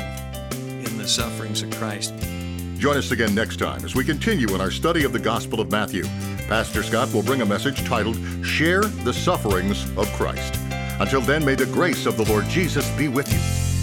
in 0.59 0.97
the 0.97 1.07
sufferings 1.07 1.61
of 1.61 1.71
Christ. 1.71 2.13
Join 2.77 2.97
us 2.97 3.11
again 3.11 3.33
next 3.33 3.57
time 3.57 3.83
as 3.85 3.95
we 3.95 4.03
continue 4.03 4.53
in 4.53 4.61
our 4.61 4.69
study 4.69 5.05
of 5.05 5.13
the 5.13 5.19
Gospel 5.19 5.59
of 5.59 5.71
Matthew. 5.71 6.03
Pastor 6.47 6.83
Scott 6.83 7.11
will 7.13 7.23
bring 7.23 7.41
a 7.41 7.45
message 7.45 7.83
titled 7.85 8.17
Share 8.45 8.81
the 8.81 9.13
Sufferings 9.13 9.85
of 9.97 10.07
Christ. 10.13 10.59
Until 10.99 11.21
then, 11.21 11.43
may 11.43 11.55
the 11.55 11.65
grace 11.67 12.05
of 12.05 12.17
the 12.17 12.25
Lord 12.25 12.45
Jesus 12.45 12.89
be 12.97 13.07
with 13.07 13.31
you. 13.31 13.74